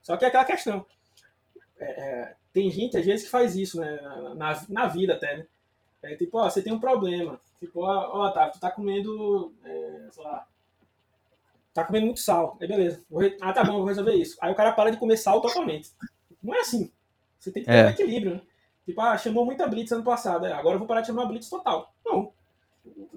[0.00, 0.86] Só que é aquela questão.
[1.76, 4.00] É, é, tem gente, às vezes, que faz isso, né?
[4.36, 5.46] Na, na vida até, né?
[6.02, 7.40] É, tipo, ó, você tem um problema.
[7.58, 10.46] Tipo, ó, ó tá, tu tá comendo, é, sei lá,
[11.72, 12.56] tá comendo muito sal.
[12.60, 13.02] Aí beleza.
[13.40, 14.36] Ah, tá bom, vou resolver isso.
[14.40, 15.90] Aí o cara para de comer sal totalmente.
[16.42, 16.90] Não é assim.
[17.38, 17.86] Você tem que ter é.
[17.86, 18.40] um equilíbrio, né?
[18.84, 20.46] Tipo, ah, chamou muita blitz ano passado.
[20.46, 21.94] É, agora eu vou parar de chamar blitz total.
[22.04, 22.32] Não.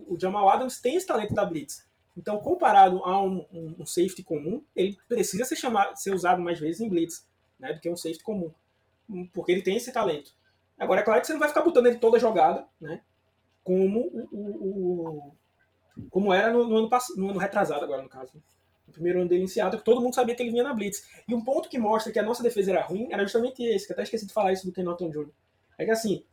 [0.08, 1.86] O Jamal Adams tem esse talento da blitz.
[2.16, 6.60] Então, comparado a um, um, um safety comum, ele precisa ser, chamado, ser usado mais
[6.60, 7.28] vezes em blitz
[7.60, 8.52] né, do que um safety comum.
[9.34, 10.32] Porque ele tem esse talento.
[10.78, 13.02] Agora, é claro que você não vai ficar botando ele toda jogada, né?
[13.64, 14.02] Como
[14.32, 15.36] o, o,
[16.10, 18.32] como era no, no ano passado, no ano retrasado agora, no caso.
[18.86, 21.08] No primeiro ano dele iniciado, que todo mundo sabia que ele vinha na Blitz.
[21.28, 23.94] E um ponto que mostra que a nossa defesa era ruim era justamente esse, que
[23.94, 25.32] até esqueci de falar isso do Ken Norton Jr.
[25.78, 26.24] É que assim,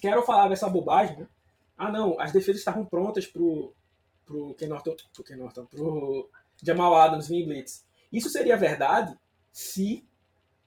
[0.00, 1.28] quero falar dessa bobagem, né?
[1.76, 3.72] Ah não, as defesas estavam prontas pro,
[4.24, 6.28] pro Ken Norton, pro Ken Norton, pro
[6.62, 7.86] Jamal Adams vir em blitz.
[8.10, 9.16] Isso seria verdade
[9.52, 10.07] se,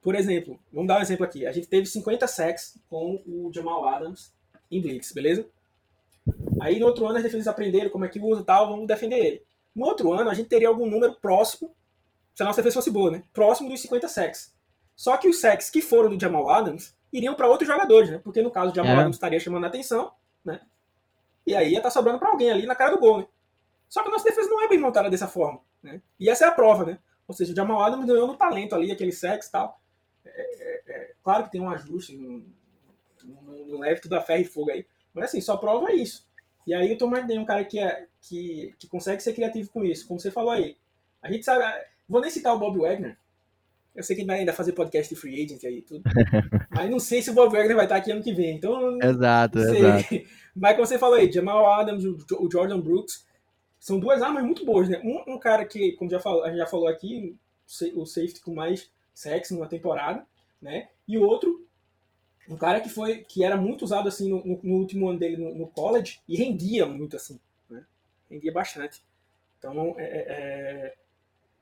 [0.02, 1.46] por exemplo, vamos dar um exemplo aqui.
[1.46, 4.34] A gente teve 50 sacks com o Jamal Adams
[4.70, 5.48] em blitz, beleza?
[6.60, 9.18] Aí no outro ano as defesas aprenderam como é que usa e tal, vamos defender
[9.18, 9.44] ele.
[9.76, 11.76] No outro ano a gente teria algum número próximo,
[12.34, 13.24] se a nossa defesa fosse boa, né?
[13.34, 14.54] Próximo dos 50 sacks.
[14.96, 18.20] Só que os sacks que foram do Jamal Adams iriam para outros jogadores, né?
[18.24, 19.00] Porque no caso o Jamal é.
[19.00, 20.12] Adams estaria chamando a atenção,
[20.44, 20.62] né?
[21.46, 23.28] E aí ia estar tá sobrando para alguém ali na cara do gol, né?
[23.90, 26.02] Só que a nossa defesa não é bem montada dessa forma, né?
[26.20, 27.00] E essa é a prova, né?
[27.28, 29.81] Ou seja, o Jamal Adams ganhou no talento ali, aquele sacks e tal.
[30.26, 32.44] É, é, é, claro que tem um ajuste, não,
[33.24, 34.86] não, não leve tudo a ferro e fogo aí.
[35.14, 36.26] Mas assim, só prova isso.
[36.66, 39.70] E aí o Tom Martin é um cara que, é, que, que consegue ser criativo
[39.72, 40.78] com isso, como você falou aí.
[41.22, 41.64] A gente sabe.
[42.08, 43.18] Vou nem citar o Bob Wagner.
[43.96, 46.04] Eu sei que ele vai ainda fazer podcast de free agent aí tudo.
[46.72, 48.56] mas não sei se o Bob Wagner vai estar aqui ano que vem.
[48.56, 48.98] Então.
[49.02, 50.22] Exato, exato.
[50.54, 53.26] Mas como você falou aí, Jamal Adams, o Jordan Brooks,
[53.80, 55.00] são duas armas muito boas, né?
[55.02, 57.38] Um, um cara que, como já falou, a gente já falou aqui,
[57.96, 60.26] o safety com mais sexo numa temporada,
[60.62, 60.90] né?
[61.08, 61.66] E outro
[62.50, 65.38] um cara que foi que era muito usado assim no, no, no último ano dele
[65.38, 67.40] no, no, college e rendia muito assim,
[67.70, 67.86] né?
[68.30, 69.02] rendia bastante.
[69.58, 70.96] Então é, é, é,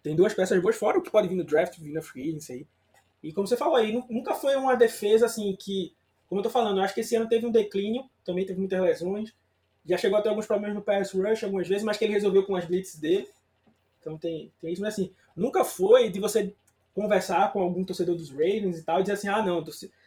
[0.01, 2.53] tem duas peças boas fora o que pode vir no draft, vir na free agency
[2.53, 2.67] aí.
[3.21, 5.93] E como você falou aí, nunca foi uma defesa assim que,
[6.27, 8.81] como eu tô falando, eu acho que esse ano teve um declínio, também teve muitas
[8.81, 9.33] lesões,
[9.85, 12.45] já chegou a ter alguns problemas no pass rush algumas vezes, mas que ele resolveu
[12.45, 13.27] com as blitz dele.
[13.99, 16.53] Então tem, tem isso, mas assim, nunca foi de você
[16.93, 19.63] conversar com algum torcedor dos Ravens e tal e dizer assim, ah não,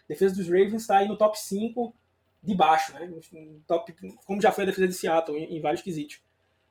[0.08, 1.94] defesa dos Ravens está aí no top 5
[2.42, 3.10] de baixo, né?
[3.66, 3.94] Top,
[4.26, 6.20] como já foi a defesa de Seattle em, em vários quesitos.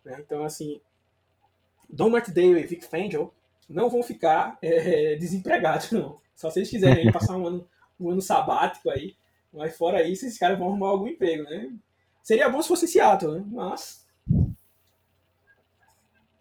[0.03, 0.17] Né?
[0.19, 0.81] Então, assim,
[1.89, 3.33] Don Martindale e Vic Fangio
[3.69, 6.19] não vão ficar é, desempregados, não.
[6.35, 7.67] Só se eles quiserem passar um ano,
[7.99, 9.15] um ano sabático aí.
[9.53, 11.71] Mas fora isso, esses caras vão arrumar algum emprego, né?
[12.23, 13.45] Seria bom se fosse Seattle, né?
[13.47, 14.00] Mas.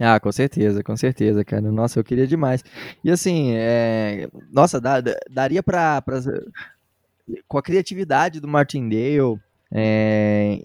[0.01, 1.71] Ah, com certeza, com certeza, cara.
[1.71, 2.65] Nossa, eu queria demais.
[3.05, 4.31] E assim, é...
[4.51, 6.21] nossa, dá, daria pra, pra
[7.47, 9.39] com a criatividade do Martindale,
[9.71, 10.63] é,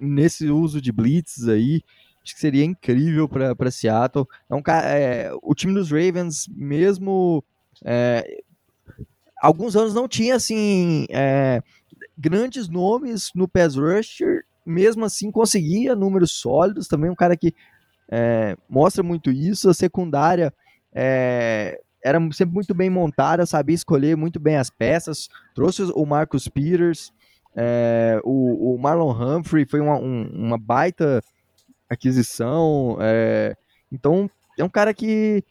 [0.00, 1.82] nesse uso de blitz aí,
[2.22, 4.26] acho que seria incrível para Seattle.
[4.48, 7.44] É um, é, o time dos Ravens, mesmo
[7.84, 8.42] é,
[9.42, 11.62] alguns anos não tinha assim é,
[12.16, 16.88] grandes nomes no pass rusher, mesmo assim conseguia números sólidos.
[16.88, 17.54] Também um cara que
[18.10, 19.70] é, mostra muito isso.
[19.70, 20.52] A secundária
[20.92, 25.28] é, era sempre muito bem montada, sabia escolher muito bem as peças.
[25.54, 27.12] Trouxe o Marcus Peters,
[27.54, 31.22] é, o, o, Marlon Humphrey foi uma, um, uma baita
[31.88, 32.96] aquisição.
[33.00, 33.56] É,
[33.90, 35.42] então, é um cara que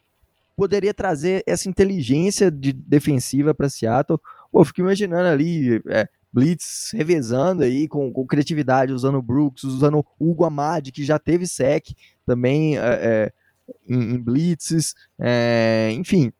[0.56, 4.20] poderia trazer essa inteligência de defensiva para Seattle.
[4.50, 10.04] Pô, fico imaginando ali é, Blitz revezando aí com, com, criatividade, usando o Brooks, usando
[10.18, 11.88] o Hugo Amadi, que já teve sec
[12.30, 13.32] também é, é,
[13.88, 16.32] em, em blitzes, é, enfim,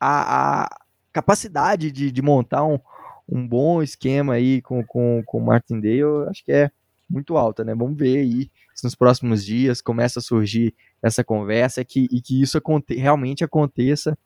[0.00, 0.68] a, a
[1.12, 2.80] capacidade de, de montar um,
[3.28, 6.68] um bom esquema aí com, com, com Martindale, eu acho que é
[7.08, 7.76] muito alta, né?
[7.76, 12.42] Vamos ver aí se nos próximos dias começa a surgir essa conversa que, e que
[12.42, 14.18] isso aconte, realmente aconteça,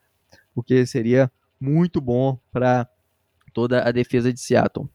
[0.54, 1.30] porque seria
[1.60, 2.88] muito bom para
[3.52, 4.88] toda a defesa de Seattle.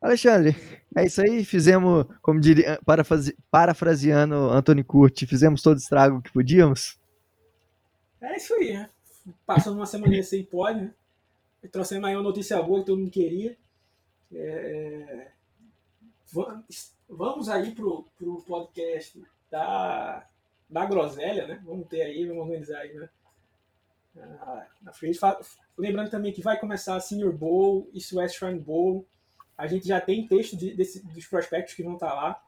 [0.00, 0.56] Alexandre,
[0.96, 1.44] é isso aí.
[1.44, 2.80] Fizemos, como diria,
[3.50, 6.98] parafraseando Anthony Curti, fizemos todo o estrago que podíamos.
[8.20, 8.88] É isso aí, né?
[9.46, 10.94] Passando uma semana sem pode, né?
[11.62, 11.68] E
[12.06, 13.56] aí uma notícia boa que todo mundo queria.
[14.32, 15.28] É...
[17.08, 20.26] Vamos aí pro, pro podcast da,
[20.68, 21.60] da Groselha, né?
[21.64, 23.08] Vamos ter aí, vamos organizar aí, né?
[24.16, 25.18] Ah, na frente.
[25.76, 29.04] Lembrando também que vai começar a Senior Bowl e West Shrine Bowl.
[29.60, 32.42] A gente já tem texto de, desse, dos prospectos que vão estar lá.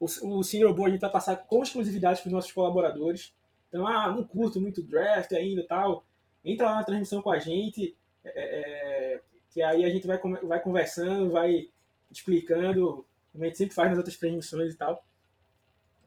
[0.00, 0.06] O,
[0.38, 3.34] o Senior Bowl a gente vai passar com exclusividade para os nossos colaboradores.
[3.68, 6.06] Então, ah, não curto muito draft ainda tal.
[6.42, 7.94] Entra lá na transmissão com a gente,
[8.24, 8.30] é,
[9.14, 11.68] é, que aí a gente vai, vai conversando, vai
[12.10, 15.04] explicando, como a gente sempre faz nas outras transmissões e tal.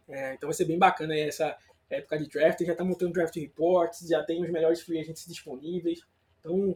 [0.09, 1.55] É, então vai ser bem bacana aí essa
[1.87, 2.65] época de draft.
[2.65, 6.01] Já está montando draft reports, já tem os melhores free agents disponíveis.
[6.39, 6.75] Então,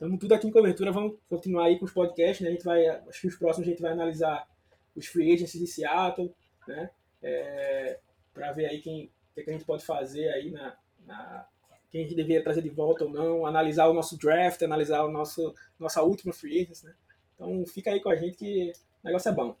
[0.00, 0.90] estamos tudo aqui em cobertura.
[0.90, 2.40] Vamos continuar aí com os podcasts.
[2.40, 2.48] Né?
[2.48, 4.48] A gente vai, acho que os próximos a gente vai analisar
[4.96, 6.34] os free agents de Seattle,
[6.66, 6.90] né?
[7.22, 7.98] É,
[8.32, 10.74] para ver aí quem, que, que a gente pode fazer aí na,
[11.06, 11.46] na
[11.90, 15.10] quem a gente deveria trazer de volta ou não, analisar o nosso draft, analisar o
[15.10, 16.94] nosso nossa última free agency, né?
[17.34, 18.72] Então fica aí com a gente que
[19.02, 19.54] o negócio é bom.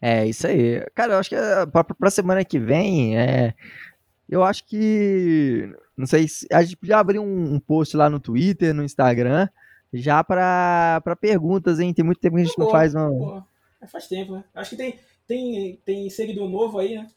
[0.00, 0.84] É, isso aí.
[0.94, 3.54] Cara, eu acho que é, pra, pra semana que vem, é,
[4.28, 5.72] eu acho que.
[5.96, 6.46] Não sei se.
[6.52, 9.48] A gente podia abrir um, um post lá no Twitter, no Instagram,
[9.92, 11.92] já para perguntas, hein?
[11.92, 12.94] Tem muito tempo que a gente não faz.
[12.94, 13.46] Não...
[13.80, 14.44] É, faz tempo, né?
[14.54, 17.08] Acho que tem, tem, tem seguidor novo aí, né?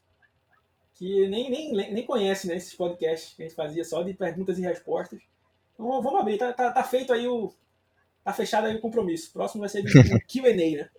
[0.93, 4.57] Que nem, nem, nem conhece né, esses podcasts que a gente fazia só de perguntas
[4.57, 5.21] e respostas.
[5.73, 7.53] Então vamos abrir, tá, tá, tá feito aí o.
[8.23, 9.31] Tá fechado aí o compromisso.
[9.31, 9.83] Próximo vai ser o
[10.27, 10.89] QA, né?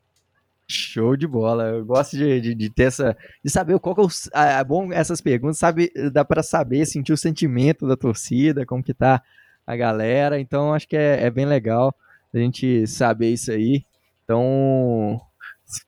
[0.71, 1.65] Show de bola.
[1.65, 3.17] Eu gosto de, de, de, ter essa.
[3.43, 4.09] de saber qual que é o.
[4.39, 5.91] É bom essas perguntas, sabe?
[6.13, 9.23] Dá para saber, sentir o sentimento da torcida, como que tá
[9.67, 10.39] a galera.
[10.39, 11.95] Então acho que é, é bem legal
[12.35, 13.83] a gente saber isso aí.
[14.25, 15.21] Então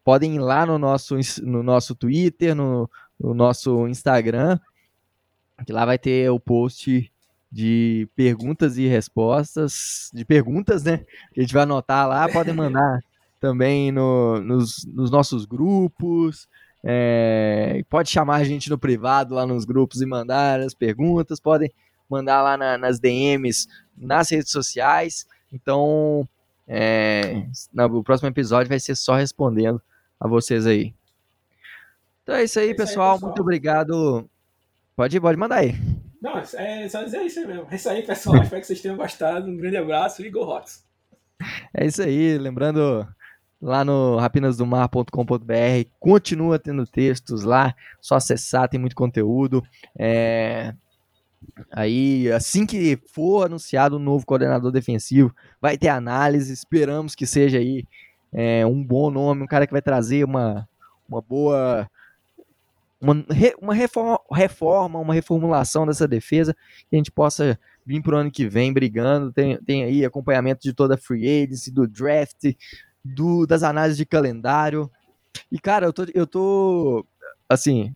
[0.03, 4.59] podem ir lá no nosso, no nosso Twitter, no, no nosso Instagram,
[5.67, 7.13] que lá vai ter o post
[7.53, 11.05] de perguntas e respostas, de perguntas, né?
[11.37, 13.01] A gente vai anotar lá, podem mandar
[13.41, 16.47] também no, nos, nos nossos grupos.
[16.85, 21.41] É, pode chamar a gente no privado lá nos grupos e mandar as perguntas.
[21.41, 21.73] Podem
[22.09, 23.67] mandar lá na, nas DMs
[23.97, 25.27] nas redes sociais.
[25.53, 26.29] Então,
[26.69, 29.81] é, no próximo episódio vai ser só respondendo
[30.19, 30.95] a vocês aí.
[32.23, 33.09] Então é isso aí, é isso pessoal.
[33.09, 33.29] aí pessoal.
[33.29, 34.31] Muito obrigado.
[34.95, 35.75] Pode, pode mandar aí.
[36.21, 37.67] Não, é só dizer isso mesmo.
[37.71, 38.37] É isso aí, pessoal.
[38.43, 39.51] Espero que vocês tenham gostado.
[39.51, 40.85] Um grande abraço e Go Rocks.
[41.73, 42.37] É isso aí.
[42.37, 43.09] Lembrando,
[43.61, 47.75] lá no rapinasdomar.com.br continua tendo textos lá.
[48.01, 49.63] Só acessar, tem muito conteúdo.
[49.99, 50.75] É...
[51.73, 56.53] Aí, assim que for anunciado o um novo coordenador defensivo, vai ter análise.
[56.53, 57.85] Esperamos que seja aí
[58.33, 60.69] é, um bom nome, um cara que vai trazer uma,
[61.09, 61.89] uma boa.
[63.01, 63.25] Uma,
[63.61, 66.55] uma reforma, reforma, uma reformulação dessa defesa,
[66.89, 69.33] que a gente possa vir para o ano que vem brigando.
[69.33, 72.55] Tem, tem aí acompanhamento de toda a free agency, do draft,
[73.05, 74.91] do, das análises de calendário.
[75.51, 77.07] E, cara, eu tô, eu tô
[77.49, 77.95] assim,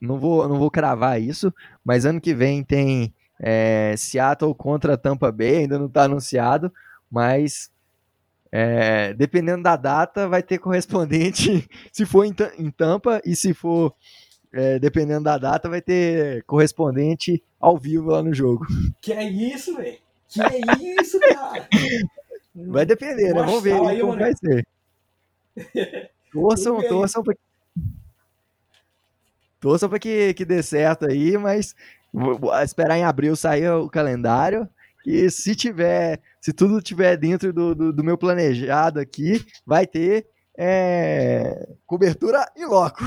[0.00, 1.52] não vou, não vou cravar isso,
[1.84, 6.72] mas ano que vem tem é, Seattle contra Tampa Bay, ainda não está anunciado,
[7.10, 7.70] mas
[8.50, 13.94] é, dependendo da data, vai ter correspondente se for em, em Tampa e se for
[14.52, 18.64] é, dependendo da data, vai ter correspondente ao vivo lá no jogo.
[19.00, 19.98] Que é isso, velho?
[20.28, 20.60] Que é
[21.00, 21.68] isso, cara?
[22.54, 23.42] Vai depender, né?
[23.42, 24.66] Vamos ver aí, como vai ser.
[26.32, 27.34] Torçam, torçam pra
[29.60, 31.74] Torçam para que, que dê certo aí, mas
[32.12, 34.68] vou esperar em abril sair o calendário.
[35.06, 40.26] E se tiver, se tudo tiver dentro do, do, do meu planejado aqui, vai ter
[40.56, 43.02] é, cobertura em loco.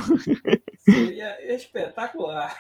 [0.80, 2.56] Seria espetacular.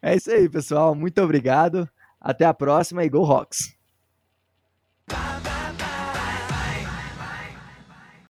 [0.00, 0.94] É isso aí, pessoal.
[0.94, 1.88] Muito obrigado.
[2.20, 3.77] Até a próxima e Go Rocks!